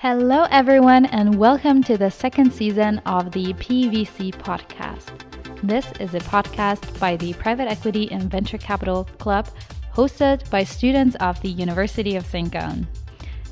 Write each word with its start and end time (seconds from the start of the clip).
Hello, 0.00 0.46
everyone, 0.52 1.06
and 1.06 1.34
welcome 1.40 1.82
to 1.82 1.98
the 1.98 2.08
second 2.08 2.52
season 2.52 2.98
of 3.04 3.32
the 3.32 3.52
PVC 3.54 4.32
podcast. 4.32 5.10
This 5.64 5.90
is 5.98 6.14
a 6.14 6.20
podcast 6.20 7.00
by 7.00 7.16
the 7.16 7.32
Private 7.32 7.66
Equity 7.66 8.08
and 8.12 8.30
Venture 8.30 8.58
Capital 8.58 9.08
Club, 9.18 9.48
hosted 9.92 10.48
by 10.50 10.62
students 10.62 11.16
of 11.16 11.42
the 11.42 11.48
University 11.48 12.14
of 12.14 12.24
St. 12.24 12.48
Gallen. 12.48 12.86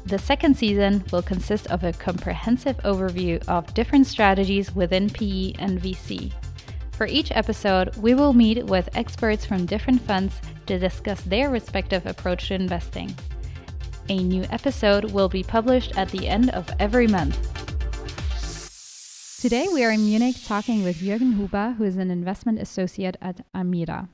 The 0.04 0.20
second 0.20 0.56
season 0.56 1.02
will 1.10 1.20
consist 1.20 1.66
of 1.66 1.82
a 1.82 1.92
comprehensive 1.92 2.76
overview 2.84 3.44
of 3.48 3.74
different 3.74 4.06
strategies 4.06 4.72
within 4.72 5.10
PE 5.10 5.54
and 5.58 5.80
VC. 5.80 6.32
For 6.92 7.08
each 7.08 7.32
episode, 7.32 7.96
we 7.96 8.14
will 8.14 8.32
meet 8.32 8.64
with 8.66 8.96
experts 8.96 9.44
from 9.44 9.66
different 9.66 10.00
funds 10.00 10.40
to 10.66 10.78
discuss 10.78 11.22
their 11.22 11.50
respective 11.50 12.06
approach 12.06 12.46
to 12.48 12.54
investing. 12.54 13.12
A 14.08 14.22
new 14.22 14.44
episode 14.50 15.10
will 15.10 15.28
be 15.28 15.42
published 15.42 15.98
at 15.98 16.08
the 16.10 16.28
end 16.28 16.50
of 16.50 16.70
every 16.78 17.08
month. 17.08 17.36
Today 19.40 19.66
we 19.72 19.84
are 19.84 19.90
in 19.90 20.06
Munich 20.06 20.36
talking 20.44 20.84
with 20.84 21.00
Jürgen 21.00 21.36
Huber, 21.36 21.72
who 21.72 21.82
is 21.82 21.96
an 21.96 22.12
investment 22.12 22.60
associate 22.60 23.16
at 23.20 23.44
Armira. 23.52 24.08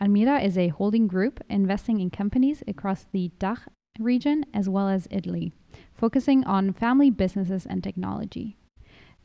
Armira 0.00 0.42
is 0.42 0.56
a 0.56 0.68
holding 0.68 1.06
group 1.06 1.40
investing 1.50 2.00
in 2.00 2.08
companies 2.08 2.62
across 2.66 3.04
the 3.12 3.30
DACH 3.38 3.68
region 3.98 4.46
as 4.54 4.66
well 4.66 4.88
as 4.88 5.06
Italy, 5.10 5.52
focusing 5.92 6.42
on 6.44 6.72
family 6.72 7.10
businesses 7.10 7.66
and 7.66 7.84
technology. 7.84 8.56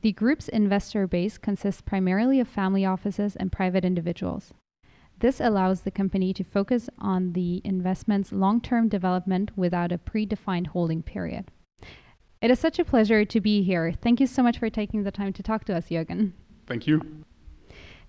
The 0.02 0.12
group's 0.12 0.50
investor 0.50 1.08
base 1.08 1.38
consists 1.38 1.81
primarily 1.81 2.42
of 2.42 2.50
family 2.50 2.86
offices 2.86 3.38
and 3.38 3.54
private 3.54 3.86
individuals. 3.86 4.52
This 5.23 5.40
allows 5.40 5.84
the 5.84 5.90
company 5.90 6.34
to 6.34 6.44
focus 6.44 6.90
on 7.00 7.31
the 7.31 7.62
investment's 7.64 8.34
long 8.34 8.59
term 8.59 8.90
development 8.90 9.52
without 9.55 9.94
a 9.94 9.98
predefined 9.98 10.68
holding 10.68 11.02
period. 11.02 11.45
It 12.41 12.52
is 12.52 12.59
such 12.59 12.77
a 12.77 12.84
pleasure 12.84 13.23
to 13.23 13.40
be 13.40 13.64
here. 13.64 13.94
Thank 13.94 14.20
you 14.20 14.28
so 14.28 14.44
much 14.44 14.59
for 14.59 14.70
taking 14.70 15.04
the 15.04 15.12
time 15.12 15.31
to 15.31 15.41
talk 15.41 15.64
to 15.67 15.78
us, 15.78 15.86
Jürgen. 15.88 16.33
Thank 16.67 16.88
you. 16.88 17.23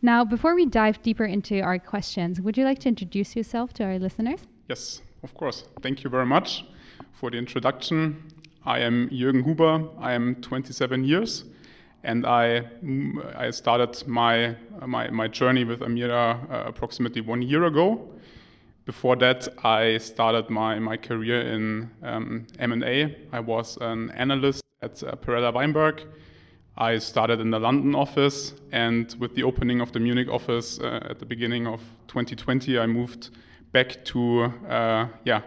Now, 0.03 0.25
before 0.25 0.57
we 0.57 0.67
dive 0.67 1.03
deeper 1.03 1.25
into 1.25 1.61
our 1.61 1.79
questions, 1.79 2.41
would 2.41 2.59
you 2.59 2.65
like 2.65 2.81
to 2.81 2.89
introduce 2.89 3.37
yourself 3.37 3.73
to 3.75 3.85
our 3.85 3.97
listeners? 4.01 4.41
Yes, 4.69 5.01
of 5.23 5.35
course. 5.35 5.69
Thank 5.83 6.03
you 6.03 6.11
very 6.11 6.27
much 6.27 6.65
for 7.13 7.31
the 7.31 7.39
introduction. 7.39 8.25
I 8.65 8.81
am 8.81 9.09
Jürgen 9.11 9.45
Huber. 9.45 9.89
I 10.01 10.15
am 10.15 10.35
27 10.43 11.05
years 11.05 11.45
and 12.05 12.27
I 12.27 12.63
I 13.37 13.51
started 13.51 14.07
my 14.07 14.57
my, 14.87 15.11
my 15.11 15.29
journey 15.29 15.65
with 15.65 15.81
Armira 15.81 16.51
uh, 16.51 16.65
approximately 16.69 17.21
one 17.21 17.43
year 17.43 17.65
ago. 17.65 18.09
Before 18.85 19.17
that, 19.17 19.49
I 19.65 19.97
started 19.97 20.51
my, 20.51 20.79
my 20.79 20.99
career 20.99 21.41
in 21.41 21.91
um, 22.03 22.47
M&A. 22.59 23.17
I 23.33 23.41
was 23.41 23.79
an 23.81 24.11
analyst 24.11 24.63
at 24.83 25.03
uh, 25.03 25.13
Perella 25.13 25.55
Weinberg. 25.55 26.03
I 26.77 26.99
started 26.99 27.41
in 27.41 27.51
the 27.51 27.59
London 27.59 27.95
office, 27.95 28.53
and 28.73 29.15
with 29.19 29.37
the 29.37 29.43
opening 29.43 29.81
of 29.81 29.93
the 29.93 30.01
Munich 30.01 30.29
office 30.29 30.79
uh, 30.81 31.07
at 31.09 31.19
the 31.19 31.25
beginning 31.25 31.67
of 31.67 31.81
2020, 32.09 32.79
I 32.79 32.87
moved 32.87 33.31
back 33.73 34.05
to 34.05 34.53
uh, 34.69 35.07
yeah 35.25 35.43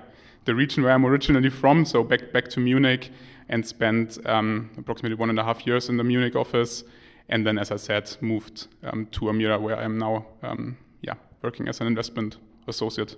the 0.45 0.55
region 0.55 0.83
where 0.83 0.93
I'm 0.93 1.05
originally 1.05 1.49
from, 1.49 1.85
so 1.85 2.03
back 2.03 2.31
back 2.31 2.47
to 2.51 2.59
Munich, 2.59 3.11
and 3.49 3.65
spent 3.65 4.17
um, 4.25 4.69
approximately 4.77 5.15
one 5.15 5.29
and 5.29 5.39
a 5.39 5.43
half 5.43 5.65
years 5.65 5.89
in 5.89 5.97
the 5.97 6.03
Munich 6.03 6.35
office. 6.35 6.83
And 7.29 7.45
then, 7.45 7.57
as 7.57 7.71
I 7.71 7.75
said, 7.75 8.15
moved 8.21 8.67
um, 8.83 9.07
to 9.07 9.25
Armira, 9.25 9.59
where 9.59 9.77
I 9.77 9.83
am 9.83 9.97
now, 9.97 10.25
um, 10.43 10.77
yeah, 11.01 11.15
working 11.41 11.67
as 11.67 11.81
an 11.81 11.87
investment 11.87 12.37
associate. 12.67 13.15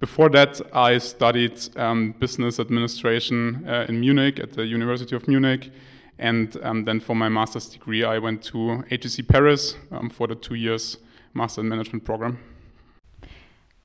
Before 0.00 0.28
that, 0.30 0.60
I 0.74 0.98
studied 0.98 1.60
um, 1.76 2.14
business 2.18 2.58
administration 2.58 3.64
uh, 3.68 3.86
in 3.88 4.00
Munich 4.00 4.40
at 4.40 4.52
the 4.52 4.66
University 4.66 5.14
of 5.14 5.28
Munich. 5.28 5.70
And 6.18 6.56
um, 6.62 6.84
then 6.84 7.00
for 7.00 7.16
my 7.16 7.28
master's 7.28 7.68
degree, 7.68 8.04
I 8.04 8.18
went 8.18 8.42
to 8.44 8.84
HEC 8.90 9.26
Paris 9.28 9.76
for 10.12 10.26
the 10.26 10.34
two 10.34 10.54
years 10.54 10.98
master 11.34 11.60
in 11.60 11.68
management 11.68 12.04
program. 12.04 12.38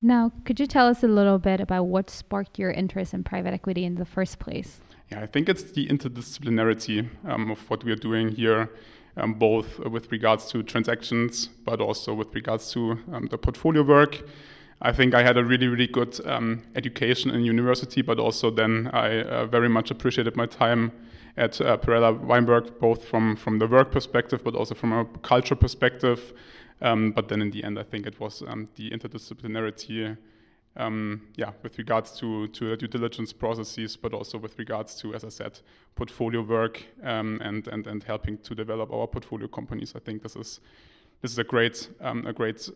Now, 0.02 0.32
could 0.46 0.60
you 0.60 0.68
tell 0.68 0.88
us 0.88 1.04
a 1.04 1.08
little 1.08 1.40
bit 1.40 1.60
about 1.60 1.86
what 1.86 2.10
sparked 2.10 2.60
your 2.60 2.72
interest 2.72 3.14
in 3.14 3.24
private 3.24 3.54
equity 3.54 3.84
in 3.84 3.96
the 3.96 4.06
first 4.06 4.38
place? 4.38 4.80
Yeah, 5.10 5.22
I 5.22 5.26
think 5.26 5.48
it's 5.48 5.64
the 5.64 5.88
interdisciplinarity 5.88 7.10
um, 7.26 7.50
of 7.50 7.70
what 7.70 7.82
we 7.86 7.94
are 7.94 7.98
doing 7.98 8.28
here, 8.28 8.70
um, 9.16 9.36
both 9.36 9.80
with 9.80 10.12
regards 10.12 10.52
to 10.52 10.64
transactions, 10.64 11.48
but 11.64 11.80
also 11.80 12.14
with 12.14 12.36
regards 12.36 12.72
to 12.74 13.00
um, 13.14 13.28
the 13.28 13.38
portfolio 13.38 13.84
work. 13.84 14.24
I 14.82 14.92
think 14.92 15.14
I 15.14 15.24
had 15.24 15.38
a 15.38 15.46
really, 15.46 15.68
really 15.68 15.88
good 15.88 16.20
um, 16.28 16.64
education 16.76 17.32
in 17.32 17.46
university, 17.46 18.02
but 18.02 18.20
also 18.20 18.52
then 18.52 18.90
I 18.92 19.22
uh, 19.22 19.46
very 19.46 19.70
much 19.70 19.92
appreciated 19.92 20.36
my 20.36 20.46
time 20.46 20.92
at 21.38 21.62
uh, 21.62 21.78
Perella 21.78 22.20
Weinberg, 22.20 22.78
both 22.80 23.06
from, 23.06 23.38
from 23.38 23.60
the 23.60 23.68
work 23.68 23.92
perspective, 23.92 24.44
but 24.44 24.56
also 24.56 24.76
from 24.76 24.92
a 24.92 25.06
culture 25.24 25.56
perspective. 25.56 26.34
Um, 26.82 27.12
but 27.12 27.30
then 27.30 27.42
in 27.42 27.52
the 27.52 27.64
end, 27.64 27.80
I 27.80 27.84
think 27.84 28.06
it 28.06 28.20
was 28.20 28.44
um, 28.46 28.68
the 28.76 28.92
interdisciplinarity 28.92 30.18
um, 30.78 31.28
yeah, 31.36 31.52
with 31.64 31.78
regards 31.78 32.12
to, 32.20 32.48
to 32.50 32.78
due 32.78 32.88
diligence 32.88 33.34
processes, 33.34 33.98
but 33.98 34.14
also 34.14 34.38
with 34.38 34.58
regards 34.60 34.96
to, 35.02 35.14
as 35.14 35.24
I 35.24 35.30
said, 35.30 35.60
portfolio 35.96 36.42
work 36.42 36.84
um, 37.04 37.42
and, 37.44 37.68
and, 37.68 37.88
and 37.88 38.04
helping 38.04 38.38
to 38.40 38.56
develop 38.56 38.92
our 38.92 39.08
portfolio 39.08 39.48
companies. 39.48 39.94
I 39.96 40.00
think 40.00 40.24
this 40.24 40.36
is, 40.36 40.60
this 41.22 41.32
is 41.32 41.40
a 41.40 41.44
great, 41.44 41.90
um, 42.00 42.26
a 42.26 42.34
great 42.34 42.70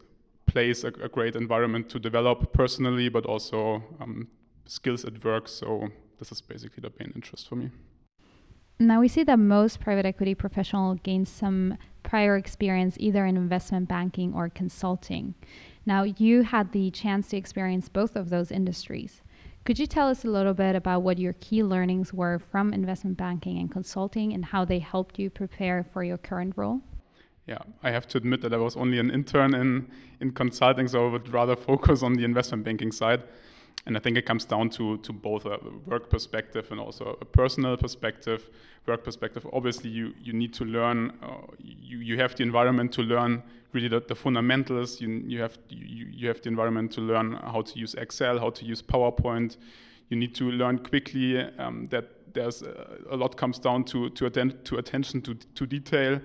place, 0.47 0.83
a, 0.83 0.87
a, 0.87 1.09
great 1.09 1.35
environment 1.35 1.89
to 1.89 1.99
develop 1.99 2.51
personally, 2.51 3.07
but 3.07 3.25
also 3.25 3.83
um, 3.99 4.27
skills 4.65 5.05
at 5.05 5.23
work. 5.23 5.47
So 5.47 5.89
this 6.19 6.31
is 6.31 6.41
basically 6.41 6.81
the 6.81 6.91
main 6.99 7.13
interest 7.15 7.47
for 7.47 7.55
me. 7.55 7.69
Now 8.79 8.99
we 8.99 9.07
see 9.07 9.23
that 9.23 9.37
most 9.37 9.79
private 9.79 10.07
equity 10.07 10.33
professionals 10.33 10.97
gain 11.03 11.25
some 11.25 11.77
prior 12.01 12.35
experience 12.35 12.95
either 12.99 13.27
in 13.27 13.37
investment 13.37 13.87
banking 13.87 14.33
or 14.33 14.49
consulting. 14.49 15.35
Now, 15.85 16.03
you 16.03 16.43
had 16.43 16.71
the 16.71 16.91
chance 16.91 17.29
to 17.29 17.37
experience 17.37 17.89
both 17.89 18.15
of 18.15 18.29
those 18.29 18.51
industries. 18.51 19.21
Could 19.63 19.79
you 19.79 19.85
tell 19.85 20.07
us 20.07 20.25
a 20.25 20.27
little 20.27 20.53
bit 20.53 20.75
about 20.75 21.03
what 21.03 21.19
your 21.19 21.33
key 21.33 21.63
learnings 21.63 22.13
were 22.13 22.39
from 22.39 22.73
investment 22.73 23.17
banking 23.17 23.59
and 23.59 23.71
consulting 23.71 24.33
and 24.33 24.45
how 24.45 24.65
they 24.65 24.79
helped 24.79 25.19
you 25.19 25.29
prepare 25.29 25.83
for 25.83 26.03
your 26.03 26.17
current 26.17 26.53
role? 26.55 26.81
Yeah, 27.47 27.59
I 27.83 27.91
have 27.91 28.07
to 28.09 28.17
admit 28.17 28.41
that 28.41 28.53
I 28.53 28.57
was 28.57 28.75
only 28.75 28.99
an 28.99 29.11
intern 29.11 29.53
in, 29.53 29.89
in 30.19 30.31
consulting, 30.31 30.87
so 30.87 31.07
I 31.07 31.11
would 31.11 31.33
rather 31.33 31.55
focus 31.55 32.03
on 32.03 32.13
the 32.13 32.23
investment 32.23 32.63
banking 32.63 32.91
side 32.91 33.23
and 33.85 33.97
I 33.97 33.99
think 33.99 34.17
it 34.17 34.25
comes 34.25 34.45
down 34.45 34.69
to 34.71 34.97
to 34.97 35.13
both 35.13 35.45
a 35.45 35.57
work 35.85 36.09
perspective 36.09 36.71
and 36.71 36.79
also 36.79 37.17
a 37.19 37.25
personal 37.25 37.77
perspective. 37.77 38.49
Work 38.87 39.03
perspective, 39.03 39.45
obviously, 39.53 39.89
you 39.89 40.13
you 40.21 40.33
need 40.33 40.53
to 40.53 40.65
learn. 40.65 41.13
Uh, 41.21 41.47
you 41.59 41.99
you 41.99 42.17
have 42.17 42.35
the 42.35 42.43
environment 42.43 42.91
to 42.93 43.01
learn 43.01 43.43
really 43.73 43.87
the, 43.87 44.01
the 44.07 44.15
fundamentals. 44.15 45.01
You 45.01 45.09
you 45.27 45.41
have 45.41 45.57
you, 45.69 46.07
you 46.11 46.27
have 46.27 46.41
the 46.41 46.49
environment 46.49 46.91
to 46.93 47.01
learn 47.01 47.33
how 47.33 47.61
to 47.61 47.79
use 47.79 47.95
Excel, 47.95 48.39
how 48.39 48.51
to 48.51 48.65
use 48.65 48.81
PowerPoint. 48.81 49.57
You 50.09 50.17
need 50.17 50.35
to 50.35 50.51
learn 50.51 50.79
quickly 50.79 51.39
um, 51.57 51.85
that 51.87 52.33
there's 52.33 52.61
a, 52.61 52.87
a, 53.09 53.15
lot 53.15 53.35
comes 53.37 53.59
down 53.59 53.83
to 53.85 54.09
to, 54.09 54.25
attend, 54.25 54.63
to 54.65 54.77
attention 54.77 55.21
to 55.21 55.35
to 55.35 55.65
detail. 55.65 56.19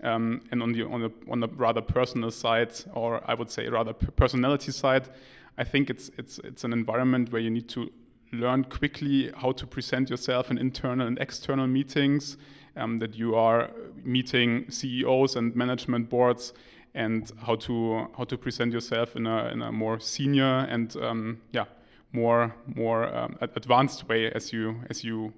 Um, 0.00 0.42
and 0.52 0.62
on 0.62 0.72
the 0.72 0.84
on 0.84 1.00
the 1.00 1.12
on 1.30 1.40
the 1.40 1.48
rather 1.48 1.80
personal 1.80 2.30
side, 2.30 2.72
or 2.94 3.20
I 3.26 3.34
would 3.34 3.50
say 3.50 3.68
rather 3.68 3.92
personality 3.92 4.72
side, 4.72 5.08
I 5.58 5.64
think 5.64 5.90
it's 5.90 6.10
it's 6.16 6.38
it's 6.44 6.64
an 6.64 6.72
environment 6.72 7.32
where 7.32 7.42
you 7.42 7.50
need 7.50 7.68
to 7.70 7.90
learn 8.32 8.64
quickly 8.64 9.32
how 9.36 9.52
to 9.52 9.66
present 9.66 10.08
yourself 10.08 10.50
in 10.50 10.58
internal 10.58 11.06
and 11.06 11.18
external 11.18 11.66
meetings. 11.66 12.36
Um, 12.76 12.98
that 12.98 13.16
you 13.16 13.34
are 13.34 13.72
meeting 14.04 14.70
CEOs 14.70 15.34
and 15.34 15.56
management 15.56 16.08
boards, 16.08 16.52
and 16.94 17.28
how 17.44 17.56
to 17.56 18.06
how 18.16 18.22
to 18.22 18.38
present 18.38 18.72
yourself 18.72 19.16
in 19.16 19.26
a 19.26 19.48
in 19.48 19.62
a 19.62 19.72
more 19.72 19.98
senior 19.98 20.66
and 20.70 20.94
um, 20.96 21.40
yeah 21.50 21.64
more 22.12 22.54
more 22.66 23.12
um, 23.12 23.36
advanced 23.40 24.08
way 24.08 24.30
as 24.30 24.52
you 24.52 24.76
as 24.88 25.02
you 25.02 25.32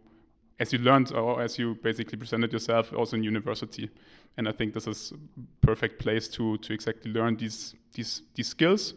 as 0.59 0.73
you 0.75 0.79
learned 0.81 1.13
or 1.13 1.41
as 1.41 1.59
you 1.59 1.77
basically 1.77 2.19
presented 2.19 2.53
yourself 2.53 2.93
also 2.93 3.17
in 3.17 3.25
university. 3.25 3.89
And 4.37 4.47
I 4.47 4.53
think 4.53 4.75
this 4.75 4.87
is 4.87 5.15
perfect 5.63 5.99
place 5.99 6.29
to 6.29 6.59
to 6.59 6.75
exactly 6.75 7.11
learn 7.11 7.37
these 7.37 7.75
these 7.95 8.21
these 8.35 8.49
skills 8.49 8.93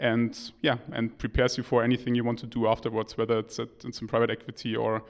and 0.00 0.52
yeah, 0.62 0.78
and 0.92 1.16
prepares 1.18 1.56
you 1.56 1.62
for 1.62 1.84
anything 1.84 2.14
you 2.14 2.24
want 2.24 2.38
to 2.40 2.46
do 2.46 2.66
afterwards, 2.66 3.16
whether 3.16 3.38
it's 3.38 3.58
at, 3.58 3.68
in 3.84 3.92
some 3.92 4.08
private 4.08 4.30
equity 4.30 4.74
or 4.74 5.02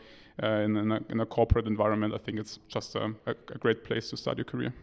uh, 0.43 0.47
in, 0.47 0.77
in, 0.77 0.93
a, 0.93 1.01
in, 1.09 1.21
a, 1.21 1.27
corporate 1.27 1.67
environment. 1.67 2.13
I 2.15 2.19
think 2.19 2.39
it's 2.39 2.59
just 2.69 2.95
a, 2.95 3.15
a, 3.27 3.31
a 3.31 3.59
great 3.59 3.85
place 3.85 4.11
to 4.11 4.17
start 4.17 4.39
your 4.39 4.45
career. 4.45 4.75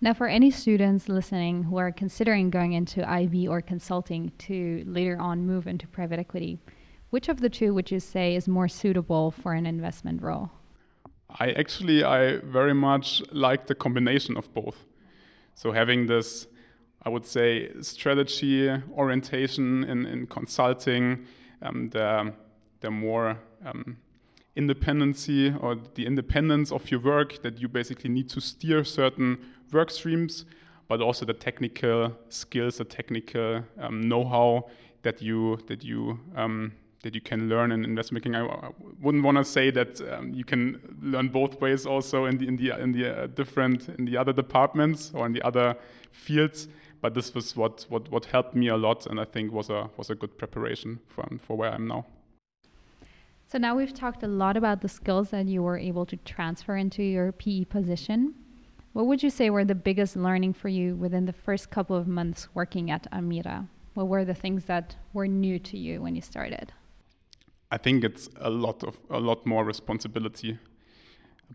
Now, 0.00 0.14
for 0.14 0.28
any 0.28 0.50
students 0.50 1.08
listening 1.08 1.64
who 1.64 1.76
are 1.78 1.90
considering 1.90 2.50
going 2.50 2.72
into 2.72 3.08
IB 3.08 3.48
or 3.48 3.60
consulting 3.60 4.30
to 4.38 4.84
later 4.86 5.18
on 5.18 5.46
move 5.46 5.66
into 5.66 5.88
private 5.88 6.20
equity, 6.20 6.58
which 7.10 7.28
of 7.28 7.40
the 7.40 7.48
two 7.48 7.74
would 7.74 7.90
you 7.90 7.98
say 7.98 8.36
is 8.36 8.46
more 8.46 8.68
suitable 8.68 9.30
for 9.30 9.54
an 9.54 9.66
investment 9.66 10.22
role? 10.22 10.50
I 11.40 11.50
actually 11.52 12.04
I 12.04 12.36
very 12.38 12.74
much 12.74 13.22
like 13.32 13.66
the 13.66 13.74
combination 13.74 14.36
of 14.36 14.52
both. 14.54 14.86
So 15.54 15.72
having 15.72 16.06
this 16.06 16.46
I 17.02 17.08
would 17.08 17.24
say, 17.24 17.70
strategy 17.80 18.70
orientation 18.92 19.84
in, 19.84 20.06
in 20.06 20.26
consulting, 20.26 21.26
um, 21.62 21.88
the, 21.88 22.32
the 22.80 22.90
more 22.90 23.38
um, 23.64 23.98
independency 24.56 25.54
or 25.60 25.76
the 25.94 26.04
independence 26.04 26.72
of 26.72 26.90
your 26.90 27.00
work 27.00 27.42
that 27.42 27.60
you 27.60 27.68
basically 27.68 28.10
need 28.10 28.28
to 28.30 28.40
steer 28.40 28.84
certain 28.84 29.38
work 29.72 29.90
streams, 29.90 30.44
but 30.88 31.00
also 31.00 31.24
the 31.24 31.34
technical 31.34 32.16
skills, 32.28 32.78
the 32.78 32.84
technical 32.84 33.62
um, 33.78 34.00
know-how 34.00 34.68
that 35.02 35.22
you 35.22 35.58
that 35.68 35.84
you 35.84 36.18
um, 36.34 36.72
that 37.02 37.14
you 37.14 37.20
can 37.20 37.48
learn 37.48 37.70
in 37.70 37.84
investment 37.84 38.24
banking. 38.24 38.34
I, 38.34 38.44
I 38.46 38.70
wouldn't 39.00 39.22
want 39.22 39.38
to 39.38 39.44
say 39.44 39.70
that 39.70 40.00
um, 40.12 40.32
you 40.34 40.44
can 40.44 40.80
learn 41.00 41.28
both 41.28 41.60
ways 41.60 41.86
also 41.86 42.24
in 42.24 42.38
the 42.38 42.48
in 42.48 42.56
the 42.56 42.70
in 42.80 42.92
the 42.92 43.22
uh, 43.22 43.26
different 43.28 43.88
in 43.98 44.04
the 44.04 44.16
other 44.16 44.32
departments 44.32 45.12
or 45.14 45.26
in 45.26 45.32
the 45.32 45.42
other 45.42 45.76
fields. 46.10 46.68
But 47.00 47.14
this 47.14 47.34
was 47.34 47.56
what, 47.56 47.86
what, 47.88 48.10
what 48.10 48.24
helped 48.26 48.54
me 48.54 48.68
a 48.68 48.76
lot, 48.76 49.06
and 49.06 49.20
I 49.20 49.24
think 49.24 49.52
was 49.52 49.70
a 49.70 49.88
was 49.96 50.10
a 50.10 50.14
good 50.14 50.36
preparation 50.36 50.98
for 51.06 51.24
um, 51.30 51.38
for 51.38 51.56
where 51.56 51.72
I'm 51.72 51.86
now. 51.86 52.06
So 53.46 53.56
now 53.56 53.74
we've 53.76 53.94
talked 53.94 54.22
a 54.22 54.26
lot 54.26 54.56
about 54.56 54.82
the 54.82 54.88
skills 54.88 55.30
that 55.30 55.46
you 55.46 55.62
were 55.62 55.78
able 55.78 56.04
to 56.06 56.16
transfer 56.16 56.76
into 56.76 57.02
your 57.02 57.32
PE 57.32 57.64
position. 57.64 58.34
What 58.92 59.06
would 59.06 59.22
you 59.22 59.30
say 59.30 59.48
were 59.48 59.64
the 59.64 59.74
biggest 59.74 60.16
learning 60.16 60.54
for 60.54 60.68
you 60.68 60.96
within 60.96 61.24
the 61.24 61.32
first 61.32 61.70
couple 61.70 61.96
of 61.96 62.06
months 62.06 62.48
working 62.52 62.90
at 62.90 63.10
Armira? 63.10 63.68
What 63.94 64.08
were 64.08 64.24
the 64.24 64.34
things 64.34 64.64
that 64.64 64.96
were 65.12 65.26
new 65.26 65.58
to 65.60 65.78
you 65.78 66.02
when 66.02 66.14
you 66.14 66.20
started? 66.20 66.72
I 67.70 67.78
think 67.78 68.04
it's 68.04 68.28
a 68.36 68.50
lot 68.50 68.82
of 68.82 68.98
a 69.08 69.20
lot 69.20 69.46
more 69.46 69.64
responsibility. 69.64 70.58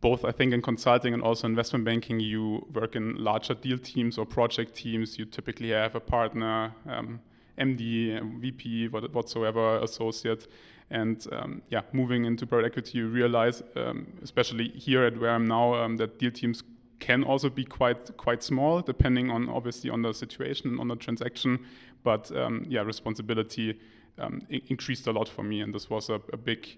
Both 0.01 0.25
I 0.25 0.31
think 0.31 0.53
in 0.53 0.61
consulting 0.61 1.13
and 1.13 1.21
also 1.21 1.47
investment 1.47 1.85
banking, 1.85 2.19
you 2.19 2.67
work 2.73 2.95
in 2.95 3.15
larger 3.15 3.53
deal 3.53 3.77
teams 3.77 4.17
or 4.17 4.25
project 4.25 4.75
teams. 4.75 5.17
You 5.17 5.25
typically 5.25 5.69
have 5.69 5.95
a 5.95 5.99
partner, 5.99 6.73
um, 6.87 7.21
MD, 7.57 8.19
VP, 8.39 8.87
whatsoever, 8.87 9.77
associate. 9.77 10.47
And 10.89 11.25
um, 11.31 11.61
yeah, 11.69 11.81
moving 11.91 12.25
into 12.25 12.45
private 12.45 12.67
equity, 12.67 12.97
you 12.99 13.07
realize, 13.07 13.63
um, 13.75 14.07
especially 14.21 14.69
here 14.69 15.03
at 15.03 15.19
where 15.19 15.31
I'm 15.31 15.47
now, 15.47 15.75
um, 15.75 15.97
that 15.97 16.19
deal 16.19 16.31
teams 16.31 16.63
can 16.99 17.23
also 17.23 17.49
be 17.49 17.65
quite 17.65 18.15
quite 18.17 18.41
small, 18.41 18.81
depending 18.81 19.29
on 19.29 19.49
obviously 19.49 19.89
on 19.89 20.01
the 20.01 20.13
situation 20.13 20.79
on 20.79 20.87
the 20.87 20.95
transaction. 20.95 21.65
But 22.03 22.31
um, 22.35 22.65
yeah, 22.67 22.81
responsibility 22.81 23.79
um, 24.17 24.41
increased 24.49 25.07
a 25.07 25.11
lot 25.11 25.27
for 25.27 25.43
me, 25.43 25.61
and 25.61 25.73
this 25.73 25.89
was 25.89 26.09
a, 26.09 26.21
a 26.31 26.37
big, 26.37 26.77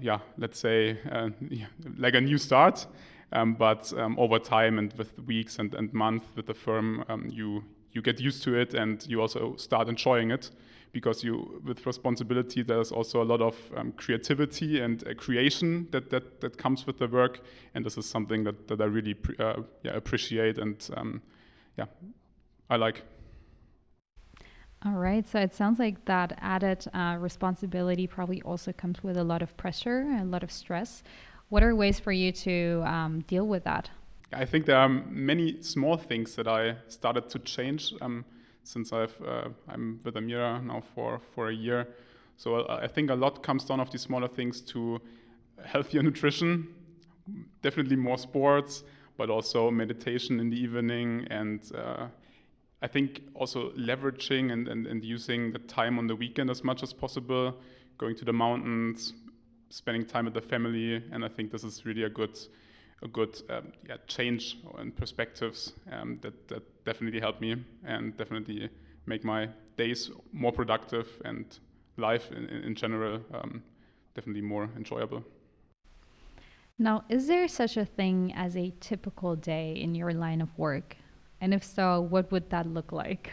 yeah, 0.00 0.18
let's 0.36 0.58
say, 0.58 0.98
uh, 1.10 1.30
like 1.96 2.14
a 2.14 2.20
new 2.20 2.38
start. 2.38 2.86
Um, 3.32 3.54
but 3.54 3.92
um, 3.96 4.18
over 4.18 4.38
time 4.38 4.78
and 4.78 4.92
with 4.94 5.18
weeks 5.20 5.58
and, 5.58 5.74
and 5.74 5.92
months 5.94 6.26
with 6.36 6.46
the 6.46 6.54
firm, 6.54 7.04
um, 7.08 7.28
you 7.30 7.64
you 7.92 8.02
get 8.02 8.20
used 8.20 8.42
to 8.42 8.54
it 8.54 8.74
and 8.74 9.06
you 9.06 9.20
also 9.20 9.54
start 9.56 9.88
enjoying 9.88 10.30
it 10.30 10.50
because 10.92 11.22
you 11.22 11.60
with 11.64 11.84
responsibility 11.86 12.62
there's 12.62 12.90
also 12.90 13.22
a 13.22 13.24
lot 13.24 13.40
of 13.40 13.54
um, 13.76 13.92
creativity 13.92 14.80
and 14.80 15.06
uh, 15.06 15.14
creation 15.14 15.88
that, 15.90 16.10
that 16.10 16.40
that 16.40 16.56
comes 16.56 16.86
with 16.86 16.98
the 16.98 17.06
work 17.06 17.40
and 17.74 17.84
this 17.84 17.98
is 17.98 18.06
something 18.06 18.44
that, 18.44 18.68
that 18.68 18.80
I 18.80 18.84
really 18.84 19.16
uh, 19.38 19.62
yeah, 19.82 19.92
appreciate 19.92 20.58
and 20.58 20.88
um, 20.96 21.22
yeah 21.76 21.86
I 22.70 22.76
like. 22.76 23.02
All 24.84 24.92
right. 24.92 25.28
So 25.28 25.38
it 25.38 25.54
sounds 25.54 25.78
like 25.78 26.04
that 26.06 26.36
added 26.40 26.84
uh, 26.92 27.16
responsibility 27.20 28.08
probably 28.08 28.42
also 28.42 28.72
comes 28.72 29.02
with 29.02 29.16
a 29.16 29.22
lot 29.22 29.40
of 29.40 29.56
pressure 29.56 30.00
and 30.00 30.20
a 30.20 30.24
lot 30.24 30.42
of 30.42 30.50
stress. 30.50 31.04
What 31.50 31.62
are 31.62 31.74
ways 31.76 32.00
for 32.00 32.10
you 32.10 32.32
to 32.32 32.82
um, 32.84 33.20
deal 33.28 33.46
with 33.46 33.62
that? 33.64 33.90
I 34.32 34.44
think 34.44 34.66
there 34.66 34.78
are 34.78 34.88
many 34.88 35.62
small 35.62 35.96
things 35.96 36.34
that 36.36 36.48
I 36.48 36.76
started 36.88 37.28
to 37.28 37.38
change 37.38 37.94
um, 38.00 38.24
since 38.64 38.92
I've 38.92 39.20
uh, 39.22 39.48
I'm 39.68 40.00
with 40.04 40.14
Armira 40.14 40.64
now 40.64 40.80
for 40.94 41.20
for 41.34 41.48
a 41.48 41.54
year. 41.54 41.88
So 42.36 42.56
uh, 42.56 42.80
I 42.82 42.88
think 42.88 43.10
a 43.10 43.14
lot 43.14 43.42
comes 43.42 43.64
down 43.64 43.78
of 43.78 43.90
these 43.90 44.02
smaller 44.02 44.28
things 44.28 44.60
to 44.72 45.00
healthier 45.64 46.02
nutrition, 46.08 46.68
definitely 47.60 47.96
more 47.96 48.18
sports, 48.18 48.82
but 49.16 49.30
also 49.30 49.70
meditation 49.70 50.40
in 50.40 50.50
the 50.50 50.56
evening 50.56 51.26
and 51.30 51.60
uh, 51.74 52.06
I 52.82 52.88
think 52.88 53.22
also 53.34 53.70
leveraging 53.70 54.52
and, 54.52 54.66
and, 54.66 54.86
and 54.86 55.04
using 55.04 55.52
the 55.52 55.60
time 55.60 55.98
on 55.98 56.08
the 56.08 56.16
weekend 56.16 56.50
as 56.50 56.64
much 56.64 56.82
as 56.82 56.92
possible, 56.92 57.54
going 57.96 58.16
to 58.16 58.24
the 58.24 58.32
mountains, 58.32 59.14
spending 59.70 60.04
time 60.04 60.24
with 60.24 60.34
the 60.34 60.42
family, 60.42 61.02
and 61.12 61.24
I 61.24 61.28
think 61.28 61.52
this 61.52 61.64
is 61.64 61.86
really 61.86 62.02
a 62.02 62.10
good 62.10 62.38
a 63.04 63.08
good 63.08 63.42
um, 63.50 63.72
yeah, 63.88 63.96
change 64.06 64.58
in 64.78 64.92
perspectives 64.92 65.72
um, 65.90 66.16
that, 66.22 66.46
that 66.48 66.84
definitely 66.84 67.18
helped 67.18 67.40
me 67.40 67.56
and 67.84 68.16
definitely 68.16 68.70
make 69.06 69.24
my 69.24 69.48
days 69.76 70.10
more 70.32 70.52
productive 70.52 71.08
and 71.24 71.58
life 71.96 72.30
in, 72.30 72.48
in 72.48 72.76
general 72.76 73.20
um, 73.34 73.62
definitely 74.14 74.42
more 74.42 74.70
enjoyable. 74.76 75.24
Now, 76.78 77.04
is 77.08 77.26
there 77.26 77.48
such 77.48 77.76
a 77.76 77.84
thing 77.84 78.32
as 78.34 78.56
a 78.56 78.72
typical 78.80 79.34
day 79.36 79.72
in 79.72 79.94
your 79.94 80.12
line 80.12 80.40
of 80.40 80.56
work? 80.56 80.96
And 81.42 81.52
if 81.52 81.64
so, 81.64 82.00
what 82.00 82.30
would 82.30 82.48
that 82.50 82.66
look 82.66 82.92
like? 82.92 83.32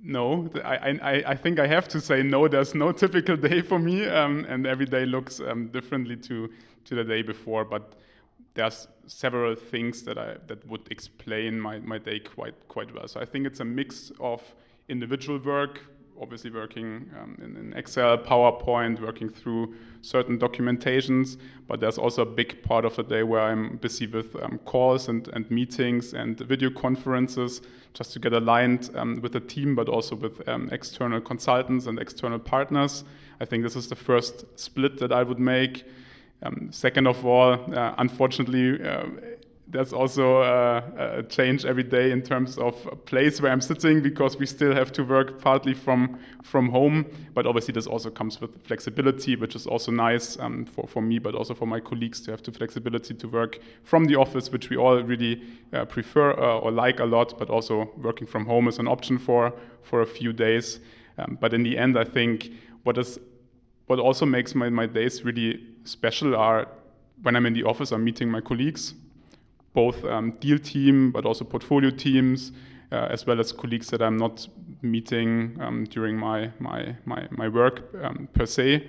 No, 0.00 0.50
I, 0.64 0.98
I, 1.00 1.12
I 1.28 1.36
think 1.36 1.60
I 1.60 1.68
have 1.68 1.86
to 1.88 2.00
say 2.00 2.24
no. 2.24 2.48
There's 2.48 2.74
no 2.74 2.90
typical 3.04 3.36
day 3.36 3.62
for 3.62 3.78
me, 3.78 4.04
um, 4.06 4.44
and 4.48 4.66
every 4.66 4.84
day 4.84 5.06
looks 5.06 5.38
um, 5.38 5.68
differently 5.68 6.16
to, 6.16 6.50
to 6.86 6.94
the 6.96 7.04
day 7.04 7.22
before. 7.22 7.64
But 7.64 7.94
there's 8.54 8.88
several 9.06 9.54
things 9.54 10.02
that 10.02 10.18
I 10.18 10.38
that 10.48 10.66
would 10.66 10.90
explain 10.90 11.60
my, 11.60 11.78
my 11.78 11.98
day 11.98 12.18
quite 12.18 12.66
quite 12.66 12.92
well. 12.92 13.06
So 13.06 13.20
I 13.20 13.26
think 13.26 13.46
it's 13.46 13.60
a 13.60 13.64
mix 13.64 14.10
of 14.18 14.42
individual 14.88 15.38
work, 15.38 15.82
obviously 16.20 16.50
working 16.50 17.10
um, 17.20 17.36
in, 17.42 17.56
in, 17.56 17.72
Excel, 17.74 18.18
PowerPoint, 18.18 19.00
working 19.00 19.28
through 19.28 19.74
certain 20.00 20.38
documentations, 20.38 21.36
but 21.66 21.80
there's 21.80 21.98
also 21.98 22.22
a 22.22 22.26
big 22.26 22.62
part 22.62 22.84
of 22.84 22.96
the 22.96 23.02
day 23.02 23.22
where 23.22 23.40
I'm 23.40 23.76
busy 23.76 24.06
with 24.06 24.36
um, 24.42 24.58
calls 24.64 25.08
and, 25.08 25.28
and 25.28 25.50
meetings 25.50 26.14
and 26.14 26.38
video 26.38 26.70
conferences 26.70 27.60
just 27.94 28.12
to 28.12 28.18
get 28.18 28.32
aligned 28.32 28.90
um, 28.94 29.20
with 29.20 29.32
the 29.32 29.40
team, 29.40 29.74
but 29.74 29.88
also 29.88 30.14
with 30.16 30.46
um, 30.48 30.68
external 30.72 31.20
consultants 31.20 31.86
and 31.86 31.98
external 31.98 32.38
partners. 32.38 33.04
I 33.40 33.44
think 33.44 33.62
this 33.62 33.76
is 33.76 33.88
the 33.88 33.96
first 33.96 34.44
split 34.58 34.98
that 34.98 35.12
I 35.12 35.22
would 35.22 35.40
make. 35.40 35.84
Um, 36.42 36.68
second 36.70 37.06
of 37.06 37.24
all, 37.24 37.52
uh, 37.74 37.94
unfortunately, 37.98 38.86
uh, 38.86 39.06
there's 39.66 39.92
also 39.92 40.42
a, 40.42 41.18
a, 41.18 41.22
change 41.22 41.64
every 41.64 41.82
day 41.82 42.10
in 42.10 42.22
terms 42.22 42.58
of 42.58 42.86
place 43.06 43.40
where 43.40 43.50
I'm 43.50 43.62
sitting 43.62 44.02
because 44.02 44.36
we 44.36 44.46
still 44.46 44.74
have 44.74 44.92
to 44.92 45.02
work 45.02 45.40
partly 45.40 45.72
from 45.72 46.18
from 46.42 46.68
home. 46.68 47.06
But 47.32 47.46
obviously, 47.46 47.72
this 47.72 47.86
also 47.86 48.10
comes 48.10 48.40
with 48.40 48.62
flexibility, 48.66 49.36
which 49.36 49.56
is 49.56 49.66
also 49.66 49.90
nice 49.90 50.38
um, 50.38 50.66
for, 50.66 50.86
for 50.86 51.00
me, 51.00 51.18
but 51.18 51.34
also 51.34 51.54
for 51.54 51.66
my 51.66 51.80
colleagues 51.80 52.20
to 52.22 52.30
have 52.30 52.42
the 52.42 52.52
flexibility 52.52 53.14
to 53.14 53.28
work 53.28 53.58
from 53.82 54.04
the 54.04 54.16
office, 54.16 54.52
which 54.52 54.68
we 54.68 54.76
all 54.76 55.02
really 55.02 55.42
uh, 55.72 55.86
prefer 55.86 56.32
uh, 56.32 56.58
or 56.58 56.70
like 56.70 57.00
a 57.00 57.06
lot. 57.06 57.38
But 57.38 57.48
also 57.48 57.90
working 57.96 58.26
from 58.26 58.46
home 58.46 58.68
is 58.68 58.78
an 58.78 58.86
option 58.86 59.18
for 59.18 59.54
for 59.82 60.02
a 60.02 60.06
few 60.06 60.32
days. 60.32 60.78
Um, 61.16 61.38
but 61.40 61.54
in 61.54 61.62
the 61.62 61.78
end, 61.78 61.98
I 61.98 62.04
think 62.04 62.50
what 62.82 62.98
is 62.98 63.18
what 63.86 63.98
also 63.98 64.26
makes 64.26 64.54
my, 64.54 64.68
my 64.68 64.86
days 64.86 65.24
really 65.24 65.60
special 65.84 66.36
are 66.36 66.68
when 67.22 67.36
I'm 67.36 67.46
in 67.46 67.54
the 67.54 67.64
office, 67.64 67.92
I'm 67.92 68.04
meeting 68.04 68.30
my 68.30 68.40
colleagues 68.40 68.94
both 69.74 70.04
um, 70.04 70.30
deal 70.40 70.58
team 70.58 71.10
but 71.10 71.26
also 71.26 71.44
portfolio 71.44 71.90
teams, 71.90 72.52
uh, 72.90 73.08
as 73.10 73.26
well 73.26 73.40
as 73.40 73.52
colleagues 73.52 73.88
that 73.90 74.00
I'm 74.00 74.16
not 74.16 74.48
meeting 74.80 75.58
um, 75.60 75.84
during 75.84 76.16
my 76.16 76.52
my 76.58 76.96
my, 77.04 77.28
my 77.30 77.48
work 77.48 77.82
um, 78.02 78.28
per 78.32 78.46
se. 78.46 78.88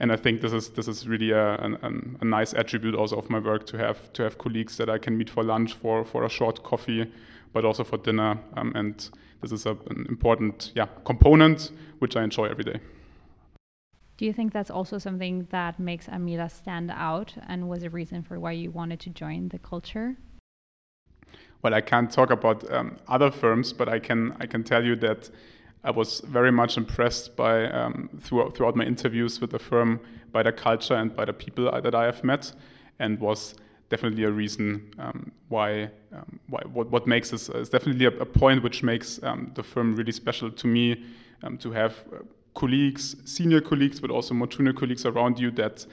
And 0.00 0.10
I 0.10 0.16
think 0.16 0.40
this 0.40 0.52
is 0.52 0.70
this 0.70 0.88
is 0.88 1.06
really 1.06 1.30
a, 1.30 1.54
a, 1.54 1.90
a, 2.20 2.24
nice 2.24 2.54
attribute 2.54 2.96
also 2.96 3.16
of 3.16 3.30
my 3.30 3.38
work 3.38 3.66
to 3.66 3.78
have 3.78 4.12
to 4.14 4.24
have 4.24 4.36
colleagues 4.36 4.76
that 4.78 4.90
I 4.90 4.98
can 4.98 5.16
meet 5.16 5.30
for 5.30 5.44
lunch 5.44 5.74
for 5.74 6.04
for 6.04 6.24
a 6.24 6.28
short 6.28 6.64
coffee, 6.64 7.06
but 7.52 7.64
also 7.64 7.84
for 7.84 7.98
dinner. 7.98 8.38
Um, 8.56 8.72
and 8.74 9.08
this 9.42 9.52
is 9.52 9.66
a, 9.66 9.76
an 9.90 10.06
important 10.08 10.72
yeah 10.74 10.86
component 11.04 11.70
which 12.00 12.16
I 12.16 12.24
enjoy 12.24 12.46
every 12.46 12.64
day. 12.64 12.80
Do 14.16 14.26
you 14.26 14.32
think 14.32 14.52
that's 14.52 14.70
also 14.70 14.98
something 14.98 15.48
that 15.50 15.78
makes 15.78 16.06
Armira 16.06 16.50
stand 16.50 16.90
out 16.90 17.34
and 17.48 17.68
was 17.68 17.82
a 17.82 17.90
reason 17.90 18.22
for 18.22 18.38
why 18.38 18.52
you 18.52 18.70
wanted 18.70 19.00
to 19.00 19.10
join 19.10 19.48
the 19.48 19.58
culture? 19.58 20.16
Well, 21.62 21.74
I 21.74 21.80
can't 21.80 22.10
talk 22.10 22.30
about 22.30 22.70
um, 22.72 22.96
other 23.08 23.30
firms, 23.30 23.72
but 23.72 23.88
I 23.88 23.98
can 24.00 24.36
I 24.40 24.46
can 24.46 24.64
tell 24.64 24.84
you 24.84 24.96
that 24.96 25.30
I 25.84 25.90
was 25.90 26.20
very 26.20 26.52
much 26.52 26.76
impressed 26.76 27.36
by 27.36 27.68
um, 27.70 28.10
throughout, 28.20 28.56
throughout 28.56 28.76
my 28.76 28.84
interviews 28.84 29.40
with 29.40 29.50
the 29.50 29.58
firm 29.58 30.00
by 30.32 30.42
the 30.42 30.52
culture 30.52 30.94
and 30.94 31.14
by 31.14 31.24
the 31.24 31.32
people 31.32 31.70
that 31.70 31.94
I 31.94 32.04
have 32.04 32.24
met, 32.24 32.52
and 32.98 33.20
was 33.20 33.54
definitely 33.90 34.24
a 34.24 34.30
reason 34.30 34.92
um, 34.98 35.32
why, 35.48 35.90
um, 36.12 36.40
why 36.48 36.62
what, 36.72 36.90
what 36.90 37.06
makes 37.06 37.30
this 37.30 37.48
is 37.48 37.68
definitely 37.68 38.06
a, 38.06 38.10
a, 38.20 38.24
point 38.24 38.62
which 38.62 38.82
makes 38.82 39.22
um, 39.22 39.52
the 39.54 39.62
firm 39.62 39.94
really 39.94 40.12
special 40.12 40.50
to 40.50 40.66
me 40.66 41.04
um, 41.42 41.58
to 41.58 41.72
have 41.72 42.04
uh, 42.10 42.18
colleagues, 42.54 43.16
senior 43.24 43.60
colleagues, 43.60 44.00
but 44.00 44.10
also 44.10 44.34
more 44.34 44.46
junior 44.46 44.72
colleagues 44.72 45.06
around 45.06 45.38
you 45.38 45.50
that 45.52 45.86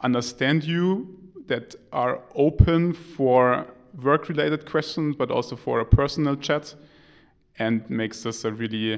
understand 0.00 0.64
you, 0.64 1.18
that 1.46 1.74
are 1.92 2.20
open 2.34 2.92
for 2.92 3.66
work 4.02 4.28
related 4.28 4.66
questions, 4.66 5.16
but 5.16 5.30
also 5.30 5.56
for 5.56 5.80
a 5.80 5.84
personal 5.84 6.36
chat, 6.36 6.74
and 7.58 7.88
makes 7.88 8.22
this 8.22 8.44
a 8.44 8.52
really, 8.52 8.94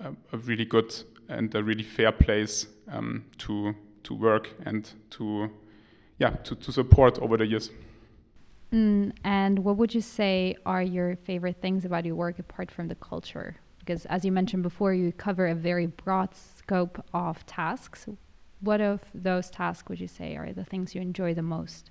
a, 0.00 0.12
a 0.32 0.36
really 0.36 0.64
good 0.64 0.94
and 1.28 1.54
a 1.54 1.62
really 1.62 1.84
fair 1.84 2.12
place 2.12 2.66
um, 2.90 3.24
to 3.38 3.74
to 4.02 4.14
work 4.14 4.50
and 4.64 4.92
to 5.10 5.50
yeah 6.18 6.30
to, 6.30 6.54
to 6.56 6.72
support 6.72 7.18
over 7.18 7.36
the 7.36 7.46
years. 7.46 7.70
Mm, 8.72 9.12
and 9.24 9.60
what 9.60 9.76
would 9.76 9.94
you 9.94 10.00
say 10.00 10.56
are 10.64 10.82
your 10.82 11.16
favorite 11.16 11.60
things 11.60 11.84
about 11.84 12.04
your 12.04 12.14
work 12.14 12.38
apart 12.38 12.70
from 12.70 12.88
the 12.88 12.94
culture? 12.94 13.56
Because 13.80 14.06
as 14.06 14.24
you 14.24 14.30
mentioned 14.30 14.62
before, 14.62 14.94
you 14.94 15.10
cover 15.10 15.46
a 15.46 15.54
very 15.54 15.86
broad 15.86 16.34
scope 16.34 17.04
of 17.12 17.44
tasks. 17.46 18.06
What 18.60 18.80
of 18.80 19.00
those 19.14 19.50
tasks 19.50 19.88
would 19.88 20.00
you 20.00 20.06
say 20.06 20.36
are 20.36 20.52
the 20.52 20.64
things 20.64 20.94
you 20.94 21.00
enjoy 21.00 21.34
the 21.34 21.42
most? 21.42 21.90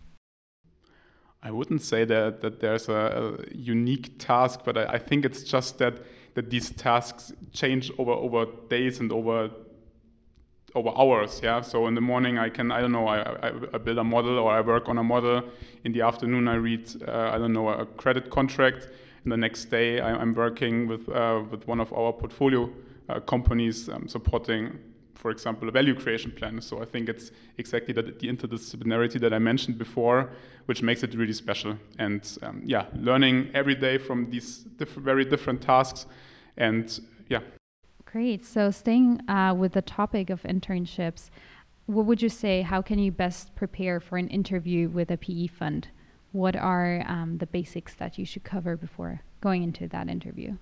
I 1.41 1.51
wouldn't 1.51 1.81
say 1.81 2.05
that 2.05 2.41
that 2.41 2.59
there's 2.59 2.89
a, 2.89 3.37
a 3.41 3.55
unique 3.55 4.19
task, 4.19 4.61
but 4.65 4.77
I, 4.77 4.85
I, 4.95 4.97
think 4.99 5.25
it's 5.25 5.43
just 5.43 5.77
that 5.77 5.95
that 6.35 6.49
these 6.49 6.69
tasks 6.69 7.31
change 7.53 7.91
over 7.97 8.11
over 8.11 8.45
days 8.67 8.99
and 8.99 9.11
over 9.11 9.49
over 10.75 10.91
hours. 10.97 11.39
Yeah. 11.41 11.61
So 11.61 11.87
in 11.87 11.95
the 11.95 12.01
morning 12.01 12.37
I 12.37 12.49
can 12.49 12.71
I 12.71 12.81
don't 12.81 12.91
know 12.91 13.07
I, 13.07 13.21
I, 13.21 13.51
I 13.73 13.77
build 13.77 13.97
a 13.97 14.03
model 14.03 14.37
or 14.37 14.51
I 14.51 14.61
work 14.61 14.89
on 14.89 14.97
a 14.97 15.03
model. 15.03 15.43
In 15.85 15.93
the 15.93 16.01
afternoon 16.01 16.47
I 16.49 16.55
read 16.55 16.87
uh, 17.07 17.31
I 17.33 17.37
don't 17.37 17.53
know 17.53 17.69
a 17.69 17.85
credit 17.85 18.29
contract. 18.29 18.89
And 19.23 19.31
the 19.31 19.37
next 19.37 19.65
day 19.65 19.99
I, 19.99 20.21
am 20.21 20.33
working 20.33 20.87
with 20.87 21.09
uh, 21.09 21.43
with 21.49 21.67
one 21.67 21.79
of 21.79 21.91
our 21.93 22.13
portfolio 22.13 22.69
uh, 23.09 23.19
companies 23.19 23.89
um, 23.89 24.07
supporting 24.07 24.79
for 25.19 25.31
example, 25.31 25.67
a 25.67 25.71
value 25.71 25.93
creation 25.93 26.31
plan. 26.31 26.61
So 26.61 26.81
I 26.81 26.85
think 26.85 27.09
it's 27.09 27.31
exactly 27.57 27.93
that 27.93 28.19
the 28.19 28.27
interdisciplinarity 28.27 29.19
that 29.19 29.33
I 29.33 29.39
mentioned 29.39 29.77
before, 29.77 30.29
which 30.65 30.81
makes 30.81 31.03
it 31.03 31.13
really 31.13 31.33
special. 31.33 31.77
And 31.97 32.25
um, 32.41 32.61
yeah, 32.65 32.85
learning 32.95 33.49
every 33.53 33.75
day 33.75 33.97
from 33.97 34.29
these 34.29 34.59
diff 34.77 34.91
very 34.91 35.25
different 35.25 35.61
tasks. 35.61 36.05
And 36.55 36.99
yeah. 37.27 37.41
Great. 38.05 38.45
So 38.45 38.71
staying 38.71 39.29
uh, 39.29 39.53
with 39.57 39.73
the 39.73 39.81
topic 39.81 40.29
of 40.29 40.41
internships, 40.43 41.29
what 41.85 42.05
would 42.05 42.21
you 42.21 42.29
say? 42.29 42.61
How 42.61 42.81
can 42.81 42.97
you 42.97 43.11
best 43.11 43.55
prepare 43.55 43.99
for 43.99 44.17
an 44.17 44.29
interview 44.29 44.87
with 44.87 45.11
a 45.11 45.17
PE 45.17 45.47
fund? 45.47 45.89
What 46.31 46.55
are 46.55 47.03
um, 47.07 47.37
the 47.37 47.47
basics 47.47 47.93
that 47.95 48.17
you 48.17 48.25
should 48.25 48.43
cover 48.43 48.77
before 48.77 49.21
going 49.41 49.63
into 49.63 49.87
that 49.87 50.09
interview? 50.09 50.57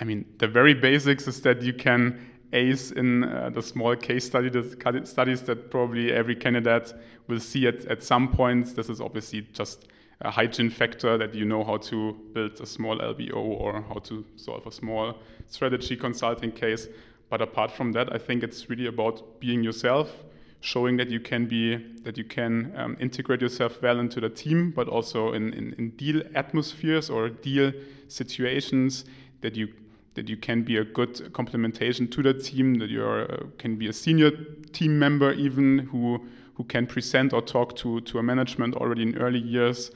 I 0.00 0.04
mean, 0.04 0.24
the 0.38 0.48
very 0.48 0.74
basics 0.74 1.28
is 1.28 1.40
that 1.42 1.62
you 1.62 1.72
can 1.72 2.18
ace 2.52 2.90
in 2.90 3.24
uh, 3.24 3.50
the 3.50 3.62
small 3.62 3.96
case 3.96 4.26
study 4.26 4.50
the 4.50 4.62
studies 5.04 5.42
that 5.42 5.70
probably 5.70 6.12
every 6.12 6.36
candidate 6.36 6.92
will 7.26 7.40
see 7.40 7.66
at, 7.66 7.84
at 7.86 8.02
some 8.02 8.32
points. 8.32 8.72
This 8.74 8.88
is 8.88 9.00
obviously 9.00 9.42
just 9.52 9.86
a 10.20 10.30
hygiene 10.30 10.70
factor 10.70 11.18
that 11.18 11.34
you 11.34 11.44
know 11.44 11.64
how 11.64 11.76
to 11.76 12.12
build 12.32 12.60
a 12.60 12.66
small 12.66 12.98
LBO 12.98 13.34
or 13.36 13.82
how 13.82 14.00
to 14.04 14.24
solve 14.36 14.66
a 14.66 14.72
small 14.72 15.18
strategy 15.46 15.96
consulting 15.96 16.52
case. 16.52 16.88
But 17.28 17.42
apart 17.42 17.70
from 17.70 17.92
that, 17.92 18.12
I 18.14 18.18
think 18.18 18.42
it's 18.42 18.68
really 18.68 18.86
about 18.86 19.40
being 19.40 19.64
yourself, 19.64 20.24
showing 20.62 20.96
that 20.96 21.10
you 21.10 21.18
can 21.18 21.46
be 21.46 21.76
that 22.04 22.16
you 22.16 22.24
can 22.24 22.72
um, 22.76 22.96
integrate 23.00 23.42
yourself 23.42 23.82
well 23.82 23.98
into 23.98 24.20
the 24.20 24.30
team, 24.30 24.70
but 24.70 24.88
also 24.88 25.32
in, 25.32 25.52
in, 25.52 25.74
in 25.76 25.90
deal 25.90 26.22
atmospheres 26.34 27.10
or 27.10 27.28
deal 27.28 27.72
situations 28.08 29.04
that 29.40 29.56
you 29.56 29.68
that 30.14 30.28
you 30.28 30.36
can 30.36 30.62
be 30.62 30.76
a 30.76 30.84
good 30.84 31.14
complementation 31.32 32.10
to 32.10 32.22
the 32.22 32.34
team, 32.34 32.74
that 32.74 32.90
you 32.90 33.04
uh, 33.04 33.46
can 33.58 33.76
be 33.76 33.88
a 33.88 33.92
senior 33.92 34.30
team 34.72 34.98
member 34.98 35.32
even 35.32 35.78
who 35.90 36.20
who 36.54 36.64
can 36.64 36.86
present 36.86 37.32
or 37.32 37.42
talk 37.42 37.74
to 37.76 38.00
to 38.02 38.18
a 38.18 38.22
management 38.22 38.76
already 38.76 39.02
in 39.02 39.18
early 39.18 39.40
years. 39.40 39.90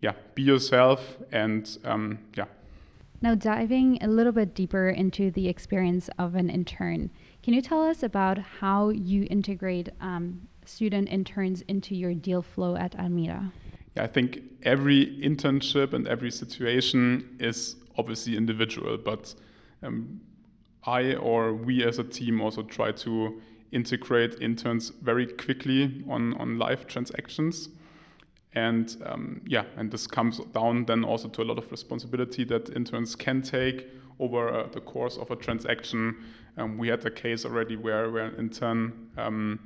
Yeah, 0.00 0.14
be 0.34 0.42
yourself 0.42 1.18
and 1.30 1.78
um, 1.84 2.18
yeah. 2.36 2.46
Now 3.20 3.34
diving 3.34 3.98
a 4.02 4.08
little 4.08 4.32
bit 4.32 4.54
deeper 4.54 4.88
into 4.88 5.30
the 5.30 5.48
experience 5.48 6.10
of 6.18 6.34
an 6.34 6.50
intern, 6.50 7.10
can 7.42 7.54
you 7.54 7.62
tell 7.62 7.82
us 7.82 8.02
about 8.02 8.38
how 8.38 8.90
you 8.90 9.26
integrate 9.30 9.88
um, 10.00 10.48
student 10.64 11.08
interns 11.08 11.62
into 11.62 11.94
your 11.94 12.14
deal 12.14 12.42
flow 12.42 12.76
at 12.76 12.92
Armira? 12.96 13.52
Yeah, 13.96 14.04
I 14.04 14.06
think 14.06 14.42
every 14.62 15.06
internship 15.22 15.92
and 15.92 16.06
every 16.06 16.30
situation 16.30 17.36
is 17.40 17.76
obviously 17.96 18.36
individual, 18.36 18.98
but 18.98 19.34
um, 19.82 20.20
I 20.84 21.14
or 21.14 21.54
we 21.54 21.84
as 21.84 21.98
a 21.98 22.04
team 22.04 22.40
also 22.40 22.62
try 22.62 22.92
to 22.92 23.40
integrate 23.72 24.40
interns 24.40 24.90
very 25.02 25.26
quickly 25.26 26.04
on, 26.08 26.34
on 26.34 26.58
live 26.58 26.86
transactions. 26.86 27.68
And 28.54 28.96
um, 29.04 29.42
yeah, 29.46 29.64
and 29.76 29.90
this 29.90 30.06
comes 30.06 30.38
down 30.52 30.86
then 30.86 31.04
also 31.04 31.28
to 31.28 31.42
a 31.42 31.44
lot 31.44 31.58
of 31.58 31.70
responsibility 31.70 32.44
that 32.44 32.74
interns 32.74 33.14
can 33.14 33.42
take 33.42 33.86
over 34.20 34.48
uh, 34.48 34.66
the 34.68 34.80
course 34.80 35.16
of 35.16 35.30
a 35.30 35.36
transaction. 35.36 36.16
Um, 36.56 36.78
we 36.78 36.88
had 36.88 37.04
a 37.06 37.10
case 37.10 37.44
already 37.44 37.76
where, 37.76 38.10
where 38.10 38.24
an 38.24 38.36
intern 38.36 39.10
um, 39.16 39.60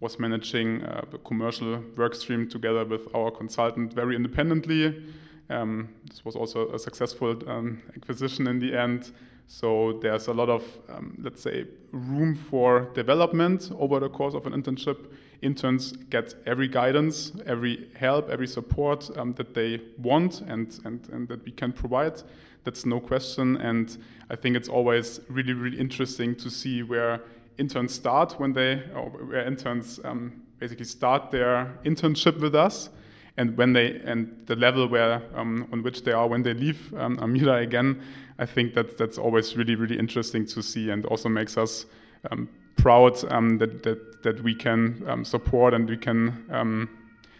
was 0.00 0.18
managing 0.18 0.84
uh, 0.84 1.04
the 1.10 1.18
commercial 1.18 1.82
work 1.96 2.14
stream 2.14 2.48
together 2.48 2.84
with 2.84 3.12
our 3.14 3.30
consultant 3.30 3.92
very 3.92 4.14
independently. 4.14 5.02
Um, 5.48 5.88
this 6.08 6.24
was 6.24 6.36
also 6.36 6.72
a 6.72 6.78
successful 6.78 7.36
um, 7.48 7.82
acquisition 7.96 8.46
in 8.46 8.58
the 8.58 8.76
end. 8.76 9.12
So 9.48 10.00
there's 10.02 10.26
a 10.26 10.32
lot 10.32 10.48
of, 10.48 10.64
um, 10.88 11.16
let's 11.22 11.40
say, 11.40 11.66
room 11.92 12.34
for 12.34 12.90
development 12.94 13.70
over 13.78 14.00
the 14.00 14.08
course 14.08 14.34
of 14.34 14.46
an 14.46 14.52
internship. 14.52 15.06
Interns 15.40 15.92
get 16.10 16.34
every 16.46 16.66
guidance, 16.66 17.32
every 17.46 17.88
help, 17.94 18.28
every 18.28 18.48
support 18.48 19.08
um, 19.16 19.34
that 19.34 19.54
they 19.54 19.80
want 19.98 20.40
and, 20.40 20.78
and, 20.84 21.08
and 21.12 21.28
that 21.28 21.44
we 21.44 21.52
can 21.52 21.72
provide. 21.72 22.22
That's 22.66 22.84
no 22.84 22.98
question. 22.98 23.56
And 23.58 23.96
I 24.28 24.34
think 24.34 24.56
it's 24.56 24.68
always 24.68 25.20
really, 25.28 25.52
really 25.52 25.78
interesting 25.78 26.34
to 26.34 26.50
see 26.50 26.82
where 26.82 27.22
interns 27.58 27.94
start 27.94 28.40
when 28.40 28.54
they, 28.54 28.82
or 28.92 29.08
where 29.08 29.46
interns 29.46 30.00
um, 30.04 30.42
basically 30.58 30.84
start 30.84 31.30
their 31.30 31.78
internship 31.84 32.40
with 32.40 32.56
us 32.56 32.90
and 33.36 33.56
when 33.56 33.72
they 33.72 34.00
and 34.04 34.42
the 34.46 34.56
level 34.56 34.88
where 34.88 35.22
um, 35.36 35.68
on 35.72 35.84
which 35.84 36.02
they 36.02 36.10
are 36.10 36.26
when 36.26 36.42
they 36.42 36.54
leave 36.54 36.92
um, 36.94 37.18
Armira 37.18 37.62
again, 37.62 38.02
I 38.36 38.46
think 38.46 38.74
that 38.74 38.98
that's 38.98 39.16
always 39.16 39.56
really 39.56 39.76
really 39.76 39.96
interesting 39.96 40.44
to 40.46 40.60
see 40.60 40.90
and 40.90 41.06
also 41.06 41.28
makes 41.28 41.56
us 41.56 41.86
um, 42.32 42.48
proud 42.76 43.22
um, 43.30 43.58
that, 43.58 43.84
that 43.84 44.22
that 44.24 44.42
we 44.42 44.56
can 44.56 45.04
um, 45.06 45.24
support 45.24 45.72
and 45.72 45.88
we 45.88 45.98
can 45.98 46.46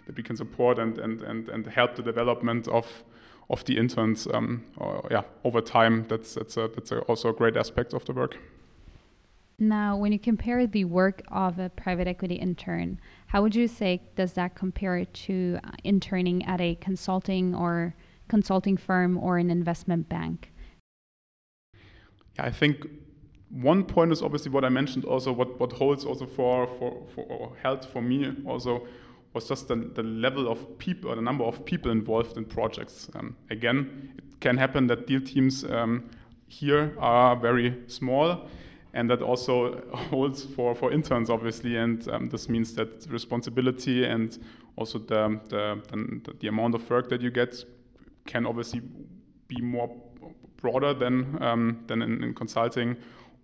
that 0.06 0.16
we 0.16 0.23
can 0.23 0.37
support 0.37 0.78
and, 0.78 0.99
and, 0.99 1.23
and, 1.23 1.49
and 1.49 1.66
help 1.66 1.97
the 1.97 2.02
development 2.02 2.68
of 2.68 2.87
of 3.49 3.65
the 3.65 3.79
interns 3.79 4.26
or, 4.26 5.07
yeah 5.11 5.23
over 5.45 5.61
time. 5.61 6.07
That's 6.09 6.35
that's 6.35 6.57
a, 6.57 6.69
that's 6.69 6.93
a 6.93 7.00
also 7.00 7.31
a 7.31 7.33
great 7.33 7.57
aspect 7.57 7.95
of 7.95 8.05
the 8.05 8.12
work. 8.12 8.38
Now, 9.59 9.97
when 9.97 10.12
you 10.12 10.19
compare 10.19 10.67
the 10.67 10.85
work 10.85 11.23
of 11.29 11.59
a 11.59 11.71
private 11.71 12.07
equity 12.07 12.35
intern, 12.35 13.00
how 13.29 13.41
would 13.41 13.55
you 13.55 13.69
say 13.69 14.03
does 14.15 14.35
that 14.35 14.55
compare 14.55 15.03
to 15.05 15.59
uh, 15.65 15.71
interning 15.83 16.45
at 16.45 16.61
a 16.61 16.75
consulting 16.75 17.55
or 17.55 17.95
consulting 18.29 18.76
firm 18.76 19.17
or 19.17 19.38
an 19.38 19.50
investment 19.50 20.11
bank? 20.11 20.53
Yeah, 22.35 22.45
I 22.45 22.50
think 22.50 22.87
one 23.49 23.85
point 23.85 24.12
is 24.12 24.21
obviously 24.21 24.50
what 24.50 24.65
I 24.65 24.69
mentioned 24.69 25.07
also 25.07 25.33
what, 25.33 25.59
what 25.59 25.73
holds 25.73 26.05
also 26.05 26.26
for, 26.26 26.67
for, 26.79 27.07
for 27.15 27.25
or 27.25 27.53
held 27.62 27.85
for 27.85 28.03
me 28.03 28.35
also 28.47 28.87
was 29.37 29.47
just 29.47 29.69
the, 29.69 29.76
the 29.76 30.02
level 30.02 30.50
of 30.50 30.78
people 30.78 31.11
or 31.11 31.14
the 31.14 31.23
number 31.23 31.45
of 31.45 31.64
people 31.66 31.93
involved 31.93 32.38
in 32.38 32.45
projects. 32.47 33.11
Um, 33.14 33.37
again, 33.50 34.14
it 34.16 34.40
can 34.40 34.57
happen 34.57 34.87
that 34.87 35.07
deal 35.07 35.21
teams 35.21 35.62
um, 35.64 36.09
here 36.49 36.97
are 36.99 37.37
very 37.37 37.76
small 37.87 38.49
and 38.95 39.11
that 39.11 39.21
also 39.21 39.85
holds 40.11 40.43
for, 40.43 40.75
for 40.75 40.90
interns 40.90 41.28
obviously 41.28 41.76
and 41.76 42.09
um, 42.09 42.31
this 42.31 42.49
means 42.49 42.75
that 42.76 43.07
responsibility 43.11 44.07
and 44.07 44.38
also 44.76 44.99
the, 44.99 45.38
the, 45.50 45.83
the, 45.90 46.33
the, 46.40 46.49
amount 46.49 46.75
of 46.75 46.88
work 46.88 47.11
that 47.11 47.21
you 47.21 47.31
get 47.31 47.62
can 48.26 48.47
obviously 48.47 48.81
be 49.49 49.61
more 49.61 49.95
broader 50.57 50.95
than, 50.95 51.43
um, 51.43 51.85
than 51.88 52.00
in, 52.00 52.25
in, 52.25 52.35
consulting 52.35 52.97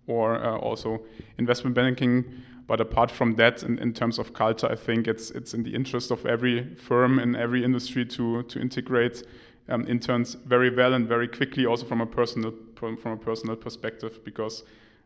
or 0.07 0.35
uh, 0.35 0.57
also 0.57 1.01
investment 1.37 1.75
banking 1.75 2.25
but 2.65 2.79
apart 2.79 3.11
from 3.11 3.35
that 3.35 3.61
in, 3.61 3.77
in 3.79 3.93
terms 3.93 4.19
of 4.19 4.33
culture 4.33 4.69
i 4.71 4.75
think 4.75 5.07
it's, 5.07 5.31
it's 5.31 5.53
in 5.53 5.63
the 5.63 5.73
interest 5.73 6.11
of 6.11 6.25
every 6.25 6.75
firm 6.75 7.19
in 7.19 7.35
every 7.35 7.63
industry 7.63 8.05
to, 8.05 8.43
to 8.43 8.59
integrate 8.59 9.23
um, 9.69 9.87
interns 9.87 10.33
very 10.33 10.73
well 10.75 10.93
and 10.93 11.07
very 11.07 11.27
quickly 11.27 11.65
also 11.65 11.85
from 11.85 12.01
a 12.01 12.05
personal 12.05 12.53
from, 12.75 12.97
a 13.05 13.17
personal 13.17 13.55
perspective 13.55 14.19
because 14.25 14.63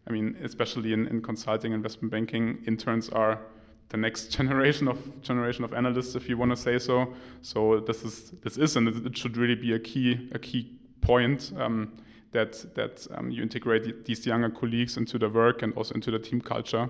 I 0.07 0.11
mean, 0.11 0.37
especially 0.41 0.93
in, 0.93 1.05
in 1.07 1.21
consulting, 1.21 1.73
investment 1.73 2.11
banking, 2.11 2.63
interns 2.65 3.09
are 3.09 3.41
the 3.89 3.97
next 3.97 4.27
generation 4.37 4.87
of 4.87 5.21
generation 5.21 5.63
of 5.63 5.73
analysts, 5.73 6.15
if 6.15 6.29
you 6.29 6.37
want 6.37 6.51
to 6.51 6.57
say 6.57 6.79
so. 6.79 7.13
So 7.41 7.81
this 7.81 8.03
is 8.03 8.31
this 8.43 8.57
is 8.57 8.75
and 8.75 9.05
it 9.05 9.17
should 9.17 9.37
really 9.37 9.55
be 9.55 9.73
a 9.73 9.79
key 9.79 10.29
a 10.33 10.39
key 10.39 10.77
point 11.01 11.51
um, 11.57 11.93
that 12.31 12.75
that 12.75 13.07
um, 13.15 13.31
you 13.31 13.41
integrate 13.41 14.05
these 14.05 14.25
younger 14.25 14.49
colleagues 14.49 14.97
into 14.97 15.17
the 15.17 15.29
work 15.29 15.61
and 15.61 15.73
also 15.73 15.93
into 15.95 16.11
the 16.11 16.19
team 16.19 16.41
culture. 16.41 16.89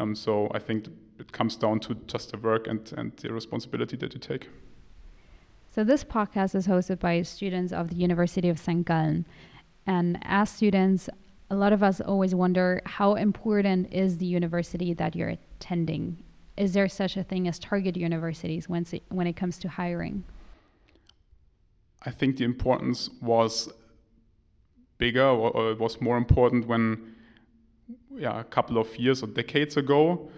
Um, 0.00 0.14
so 0.14 0.48
I 0.54 0.58
think 0.58 0.88
it 1.18 1.32
comes 1.32 1.56
down 1.56 1.80
to 1.80 1.94
just 2.06 2.32
the 2.32 2.38
work 2.38 2.66
and 2.66 2.92
and 2.96 3.16
the 3.16 3.32
responsibility 3.32 3.96
that 3.96 4.14
you 4.14 4.20
take. 4.20 4.48
So 5.74 5.84
this 5.84 6.04
podcast 6.04 6.54
is 6.54 6.66
hosted 6.66 6.98
by 6.98 7.22
students 7.22 7.72
of 7.72 7.90
the 7.90 7.96
University 7.96 8.48
of 8.48 8.58
St. 8.58 8.86
Gallen. 8.86 9.26
And 9.86 10.18
as 10.22 10.50
students, 10.50 11.08
a 11.50 11.54
lot 11.54 11.72
of 11.72 11.82
us 11.82 12.00
always 12.00 12.34
wonder 12.34 12.82
how 12.84 13.14
important 13.14 13.92
is 13.92 14.18
the 14.18 14.26
university 14.26 14.92
that 14.94 15.14
you're 15.14 15.36
attending 15.60 16.22
is 16.58 16.72
there 16.72 16.88
such 16.88 17.16
a 17.16 17.22
thing 17.22 17.46
as 17.46 17.58
target 17.58 17.96
universities 17.96 18.68
when 18.68 18.84
it, 18.90 19.02
when 19.08 19.26
it 19.26 19.36
comes 19.36 19.58
to 19.58 19.68
hiring? 19.68 20.24
I 22.02 22.10
think 22.10 22.36
the 22.36 22.44
importance 22.44 23.08
was 23.22 23.72
bigger 24.98 25.24
or, 25.24 25.50
or 25.50 25.70
it 25.70 25.78
was 25.78 26.00
more 26.00 26.16
important 26.16 26.66
when 26.66 27.14
yeah, 28.18 28.40
a 28.40 28.44
couple 28.44 28.78
of 28.78 28.96
years 28.98 29.22
or 29.22 29.26
decades 29.28 29.76
ago. 29.76 30.28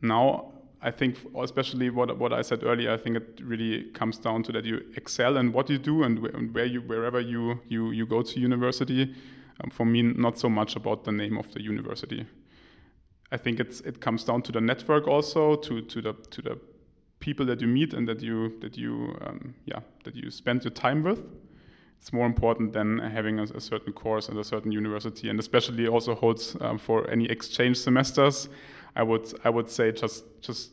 Now, 0.00 0.52
I 0.82 0.90
think, 0.90 1.18
especially 1.38 1.90
what 1.90 2.18
what 2.18 2.32
I 2.32 2.42
said 2.42 2.62
earlier, 2.62 2.92
I 2.92 2.96
think 2.96 3.16
it 3.16 3.40
really 3.42 3.84
comes 3.92 4.18
down 4.18 4.42
to 4.44 4.52
that 4.52 4.64
you 4.64 4.82
excel 4.96 5.36
in 5.36 5.52
what 5.52 5.70
you 5.70 5.78
do 5.78 6.02
and, 6.02 6.54
where 6.54 6.64
you 6.64 6.80
wherever 6.80 7.20
you 7.20 7.60
you 7.68 7.90
you 7.90 8.06
go 8.06 8.22
to 8.22 8.40
university. 8.40 9.14
Um, 9.62 9.70
for 9.70 9.86
me, 9.86 10.02
not 10.02 10.38
so 10.38 10.50
much 10.50 10.76
about 10.76 11.04
the 11.04 11.12
name 11.12 11.38
of 11.38 11.52
the 11.52 11.62
university. 11.62 12.26
I 13.32 13.38
think 13.38 13.58
it's 13.58 13.80
it 13.80 14.00
comes 14.00 14.24
down 14.24 14.42
to 14.42 14.52
the 14.52 14.60
network 14.60 15.08
also, 15.08 15.56
to 15.56 15.80
to 15.80 16.02
the 16.02 16.12
to 16.30 16.42
the 16.42 16.58
people 17.20 17.46
that 17.46 17.60
you 17.60 17.66
meet 17.66 17.94
and 17.94 18.06
that 18.06 18.20
you 18.20 18.58
that 18.60 18.76
you 18.76 19.16
um, 19.22 19.54
yeah 19.64 19.80
that 20.04 20.14
you 20.14 20.30
spend 20.30 20.62
your 20.64 20.72
time 20.72 21.02
with 21.02 21.24
it's 21.98 22.12
more 22.12 22.26
important 22.26 22.72
than 22.72 22.98
having 22.98 23.38
a, 23.38 23.44
a, 23.44 23.60
certain 23.60 23.92
course 23.92 24.28
at 24.28 24.36
a 24.36 24.44
certain 24.44 24.72
university, 24.72 25.28
and 25.28 25.40
especially 25.40 25.88
also 25.88 26.14
holds 26.14 26.56
um, 26.60 26.78
for 26.78 27.08
any 27.10 27.26
exchange 27.26 27.78
semesters. 27.78 28.48
I 28.94 29.02
would 29.02 29.32
I 29.44 29.50
would 29.50 29.70
say 29.70 29.92
just 29.92 30.24
just 30.40 30.70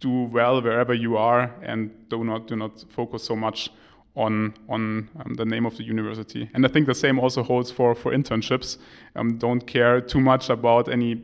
do 0.00 0.24
well 0.24 0.60
wherever 0.60 0.92
you 0.92 1.16
are, 1.16 1.54
and 1.62 1.90
do 2.08 2.24
not 2.24 2.48
do 2.48 2.56
not 2.56 2.84
focus 2.90 3.22
so 3.22 3.36
much 3.36 3.70
on 4.14 4.54
on 4.68 5.08
um, 5.24 5.34
the 5.34 5.44
name 5.44 5.66
of 5.66 5.76
the 5.76 5.84
university. 5.84 6.50
And 6.52 6.66
I 6.66 6.68
think 6.68 6.86
the 6.86 6.94
same 6.94 7.18
also 7.18 7.42
holds 7.42 7.70
for 7.70 7.94
for 7.94 8.12
internships. 8.12 8.78
Um, 9.14 9.38
don't 9.38 9.66
care 9.66 10.00
too 10.00 10.20
much 10.20 10.50
about 10.50 10.88
any 10.88 11.22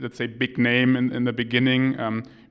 let's 0.00 0.16
say 0.16 0.26
big 0.26 0.58
name 0.58 0.96
in, 0.96 1.12
in 1.12 1.24
the 1.24 1.32
beginning. 1.32 1.98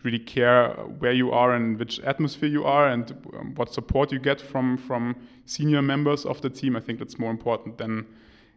Really 0.04 0.20
care 0.20 0.70
where 1.00 1.12
you 1.12 1.32
are 1.32 1.54
and 1.54 1.80
which 1.80 2.00
atmosphere 2.02 2.50
you 2.50 2.64
are 2.64 2.88
and 2.88 3.12
um, 3.38 3.56
what 3.56 3.74
support 3.74 4.12
you 4.12 4.20
get 4.20 4.40
from 4.40 4.78
from 4.78 5.16
senior 5.46 5.82
members 5.82 6.26
of 6.26 6.42
the 6.42 6.50
team. 6.50 6.76
I 6.76 6.80
think 6.80 7.00
that's 7.00 7.18
more 7.18 7.32
important 7.32 7.78
than 7.78 8.06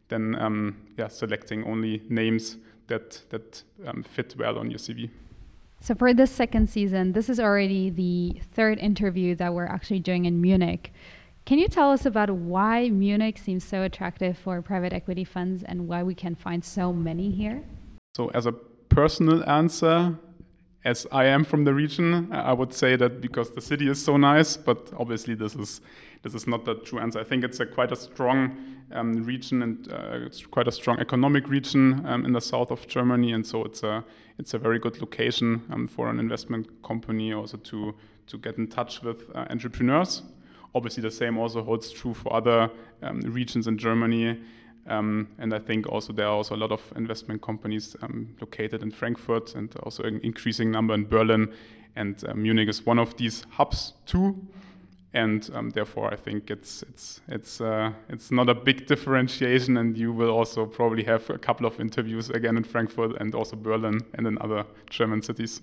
than 0.09 0.35
um, 0.37 0.77
yeah 0.99 1.09
selecting 1.09 1.65
only 1.65 2.03
names 2.09 2.57
that 2.89 3.23
that 3.31 3.63
um, 3.87 4.03
fit 4.03 4.35
well 4.39 4.59
on 4.59 4.71
your 4.71 4.79
CV. 4.79 5.11
So 5.81 5.95
for 5.95 6.13
this 6.13 6.31
second 6.31 6.69
season, 6.69 7.13
this 7.13 7.31
is 7.31 7.41
already 7.41 7.89
the 7.89 8.43
third 8.53 8.79
interview 8.79 9.35
that 9.37 9.55
we're 9.55 9.67
actually 9.67 10.01
doing 10.01 10.27
in 10.27 10.41
Munich. 10.41 10.93
Can 11.47 11.59
you 11.59 11.69
tell 11.69 11.91
us 11.91 12.05
about 12.05 12.31
why 12.31 12.91
Munich 12.91 13.39
seems 13.39 13.65
so 13.65 13.83
attractive 13.83 14.37
for 14.37 14.61
private 14.61 14.93
equity 14.93 15.25
funds 15.25 15.63
and 15.63 15.89
why 15.89 16.03
we 16.03 16.15
can 16.15 16.35
find 16.35 16.63
so 16.63 16.93
many 16.93 17.31
here? 17.31 17.65
So 18.15 18.29
as 18.29 18.45
a 18.45 18.53
personal 18.53 19.43
answer, 19.49 20.19
as 20.85 21.07
I 21.13 21.27
am 21.27 21.45
from 21.45 21.65
the 21.65 21.75
region, 21.75 22.33
I 22.33 22.53
would 22.53 22.73
say 22.73 22.97
that 22.97 23.21
because 23.21 23.51
the 23.51 23.61
city 23.61 23.89
is 23.89 24.03
so 24.03 24.17
nice, 24.17 24.57
but 24.57 24.91
obviously 24.97 25.35
this 25.35 25.55
is 25.55 25.81
this 26.23 26.35
is 26.35 26.47
not 26.47 26.65
the 26.65 26.75
true 26.75 26.99
answer. 26.99 27.19
I 27.21 27.25
think 27.25 27.45
it's 27.45 27.61
a 27.61 27.67
quite 27.67 27.93
a 27.93 27.97
strong 27.97 28.57
um, 28.93 29.25
region 29.25 29.63
and 29.63 29.91
uh, 29.91 30.27
it's 30.27 30.45
quite 30.45 30.69
a 30.69 30.73
strong 30.73 30.99
economic 30.99 31.49
region 31.49 32.05
um, 32.07 32.25
in 32.25 32.33
the 32.33 32.41
south 32.41 32.71
of 32.71 32.87
Germany, 32.87 33.33
and 33.33 33.47
so 33.47 33.65
it's 33.65 33.83
a 33.83 34.05
it's 34.39 34.55
a 34.55 34.59
very 34.59 34.79
good 34.79 35.01
location 35.01 35.63
um, 35.71 35.87
for 35.87 36.09
an 36.09 36.19
investment 36.19 36.67
company 36.83 37.33
also 37.33 37.59
to 37.59 37.95
to 38.29 38.39
get 38.39 38.57
in 38.57 38.67
touch 38.67 39.03
with 39.03 39.25
uh, 39.35 39.47
entrepreneurs. 39.51 40.23
Obviously, 40.75 41.03
the 41.03 41.11
same 41.11 41.37
also 41.37 41.63
holds 41.63 41.91
true 41.91 42.15
for 42.15 42.33
other 42.33 42.71
um, 43.03 43.21
regions 43.21 43.67
in 43.67 43.77
Germany. 43.77 44.41
Um, 44.91 45.29
and 45.39 45.55
I 45.55 45.61
think 45.61 45.87
also 45.87 46.13
there 46.13 46.27
are 46.27 46.35
also 46.35 46.57
a 46.57 46.59
lot 46.59 46.73
of 46.73 46.93
investment 46.97 47.43
companies 47.43 47.97
um, 48.03 48.35
located 48.41 48.83
in 48.83 48.91
Frankfurt 48.91 49.55
and 49.55 49.75
also 49.85 50.03
an 50.03 50.21
increasing 50.23 50.71
number 50.71 50.95
in 50.95 51.07
Berlin. 51.07 51.53
And 51.95 52.23
uh, 52.27 52.35
Munich 52.35 52.69
is 52.69 52.85
one 52.85 52.99
of 52.99 53.17
these 53.17 53.47
hubs 53.51 53.95
too. 54.05 54.37
And 55.13 55.49
um, 55.55 55.71
therefore, 55.71 56.13
I 56.13 56.17
think 56.17 56.51
it's 56.51 56.83
it's 56.83 57.21
it's 57.27 57.61
uh, 57.61 57.93
it's 58.09 58.31
not 58.31 58.49
a 58.49 58.55
big 58.55 58.87
differentiation, 58.87 59.77
and 59.77 59.99
you 59.99 60.13
will 60.13 60.31
also 60.31 60.67
probably 60.67 61.03
have 61.03 61.29
a 61.31 61.39
couple 61.39 61.67
of 61.67 61.81
interviews 61.81 62.31
again 62.31 62.57
in 62.57 62.63
Frankfurt 62.63 63.21
and 63.21 63.35
also 63.35 63.57
Berlin 63.57 64.01
and 64.15 64.27
in 64.27 64.39
other 64.41 64.65
German 64.89 65.21
cities. 65.21 65.63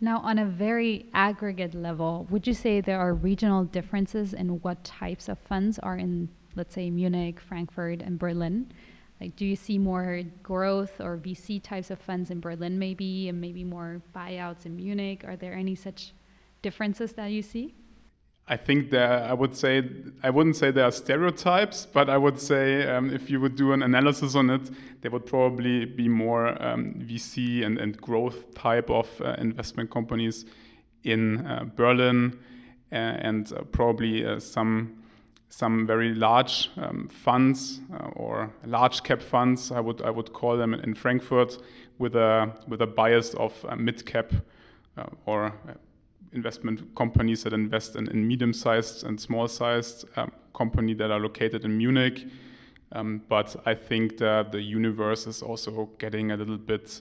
Now, 0.00 0.18
on 0.18 0.38
a 0.38 0.46
very 0.46 1.06
aggregate 1.14 1.74
level, 1.74 2.26
would 2.30 2.48
you 2.48 2.54
say 2.54 2.80
there 2.80 2.98
are 2.98 3.14
regional 3.14 3.64
differences 3.64 4.32
in 4.32 4.60
what 4.62 4.82
types 4.82 5.28
of 5.28 5.38
funds 5.38 5.78
are 5.78 5.96
in 5.96 6.28
let's 6.56 6.74
say 6.74 6.90
Munich, 6.90 7.40
Frankfurt, 7.40 8.02
and 8.02 8.18
Berlin? 8.18 8.72
Like, 9.20 9.36
do 9.36 9.44
you 9.44 9.56
see 9.56 9.78
more 9.78 10.22
growth 10.42 11.00
or 11.00 11.18
VC 11.18 11.62
types 11.62 11.90
of 11.90 11.98
funds 11.98 12.30
in 12.30 12.40
Berlin, 12.40 12.78
maybe, 12.78 13.28
and 13.28 13.40
maybe 13.40 13.64
more 13.64 14.00
buyouts 14.14 14.64
in 14.64 14.76
Munich? 14.76 15.24
Are 15.26 15.36
there 15.36 15.52
any 15.52 15.74
such 15.74 16.12
differences 16.62 17.12
that 17.12 17.26
you 17.26 17.42
see? 17.42 17.74
I 18.48 18.56
think 18.56 18.90
there, 18.90 19.22
I 19.22 19.32
would 19.32 19.56
say, 19.56 19.88
I 20.24 20.30
wouldn't 20.30 20.56
say 20.56 20.72
there 20.72 20.84
are 20.84 20.90
stereotypes, 20.90 21.86
but 21.86 22.10
I 22.10 22.16
would 22.16 22.40
say 22.40 22.84
um, 22.88 23.08
if 23.14 23.30
you 23.30 23.40
would 23.40 23.54
do 23.54 23.72
an 23.72 23.82
analysis 23.82 24.34
on 24.34 24.50
it, 24.50 24.70
there 25.02 25.10
would 25.12 25.26
probably 25.26 25.84
be 25.84 26.08
more 26.08 26.60
um, 26.60 26.94
VC 26.94 27.64
and, 27.64 27.78
and 27.78 27.96
growth 28.00 28.52
type 28.54 28.90
of 28.90 29.08
uh, 29.20 29.36
investment 29.38 29.90
companies 29.90 30.46
in 31.04 31.46
uh, 31.46 31.64
Berlin, 31.76 32.38
uh, 32.90 32.96
and 32.96 33.52
probably 33.70 34.26
uh, 34.26 34.40
some 34.40 34.99
some 35.50 35.86
very 35.86 36.14
large 36.14 36.70
um, 36.76 37.08
funds 37.08 37.80
uh, 37.92 38.06
or 38.14 38.50
large 38.64 39.02
cap 39.02 39.20
funds, 39.20 39.70
I 39.70 39.80
would 39.80 40.00
I 40.00 40.10
would 40.10 40.32
call 40.32 40.56
them 40.56 40.74
in 40.74 40.94
Frankfurt, 40.94 41.58
with 41.98 42.16
a 42.16 42.52
with 42.66 42.80
a 42.80 42.86
bias 42.86 43.34
of 43.34 43.64
uh, 43.68 43.76
mid 43.76 44.06
cap 44.06 44.32
uh, 44.96 45.04
or 45.26 45.46
uh, 45.46 45.74
investment 46.32 46.94
companies 46.94 47.42
that 47.42 47.52
invest 47.52 47.96
in, 47.96 48.08
in 48.08 48.26
medium 48.26 48.52
sized 48.52 49.04
and 49.04 49.20
small 49.20 49.48
sized 49.48 50.06
um, 50.16 50.30
company 50.54 50.94
that 50.94 51.10
are 51.10 51.20
located 51.20 51.64
in 51.64 51.76
Munich. 51.76 52.26
Um, 52.92 53.22
but 53.28 53.56
I 53.66 53.74
think 53.74 54.18
that 54.18 54.52
the 54.52 54.60
universe 54.60 55.26
is 55.26 55.42
also 55.42 55.90
getting 55.98 56.30
a 56.30 56.36
little 56.36 56.58
bit 56.58 57.00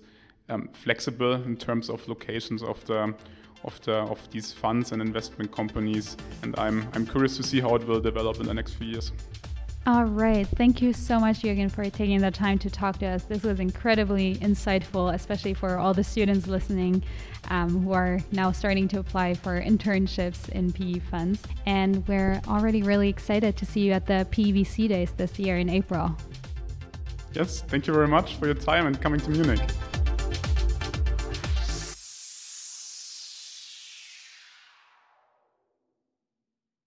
um, 0.49 0.69
flexible 0.73 1.33
in 1.33 1.55
terms 1.55 1.89
of 1.89 2.07
locations 2.07 2.63
of 2.63 2.83
the 2.85 3.13
of, 3.63 3.79
the, 3.81 3.93
of 3.93 4.29
these 4.31 4.53
funds 4.53 4.91
and 4.91 5.01
investment 5.01 5.51
companies. 5.51 6.15
And 6.43 6.57
I'm, 6.57 6.88
I'm 6.93 7.05
curious 7.05 7.35
to 7.38 7.43
see 7.43 7.59
how 7.59 7.75
it 7.75 7.85
will 7.85 7.99
develop 7.99 8.39
in 8.39 8.45
the 8.45 8.53
next 8.53 8.73
few 8.75 8.88
years. 8.88 9.12
All 9.85 10.03
right. 10.03 10.45
Thank 10.45 10.81
you 10.81 10.93
so 10.93 11.19
much, 11.19 11.41
Jürgen, 11.41 11.71
for 11.71 11.89
taking 11.89 12.19
the 12.19 12.29
time 12.31 12.59
to 12.59 12.69
talk 12.69 12.99
to 12.99 13.07
us. 13.07 13.23
This 13.23 13.43
was 13.43 13.59
incredibly 13.59 14.35
insightful, 14.35 15.13
especially 15.13 15.53
for 15.53 15.77
all 15.77 15.93
the 15.93 16.03
students 16.03 16.47
listening 16.47 17.01
um, 17.49 17.83
who 17.83 17.93
are 17.93 18.19
now 18.31 18.51
starting 18.51 18.88
to 18.89 18.99
apply 18.99 19.33
for 19.33 19.59
internships 19.59 20.47
in 20.49 20.71
PE 20.71 20.99
funds. 20.99 21.41
And 21.65 22.07
we're 22.07 22.39
already 22.47 22.83
really 22.83 23.09
excited 23.09 23.55
to 23.57 23.65
see 23.65 23.79
you 23.79 23.93
at 23.93 24.05
the 24.05 24.27
PVC 24.31 24.89
days 24.89 25.12
this 25.12 25.39
year 25.39 25.57
in 25.57 25.69
April. 25.69 26.15
Yes, 27.33 27.62
thank 27.62 27.88
you 27.88 27.93
very 27.93 28.07
much 28.07 28.35
for 28.35 28.45
your 28.45 28.55
time 28.55 28.85
and 28.85 28.99
coming 29.01 29.19
to 29.21 29.29
Munich. 29.29 29.62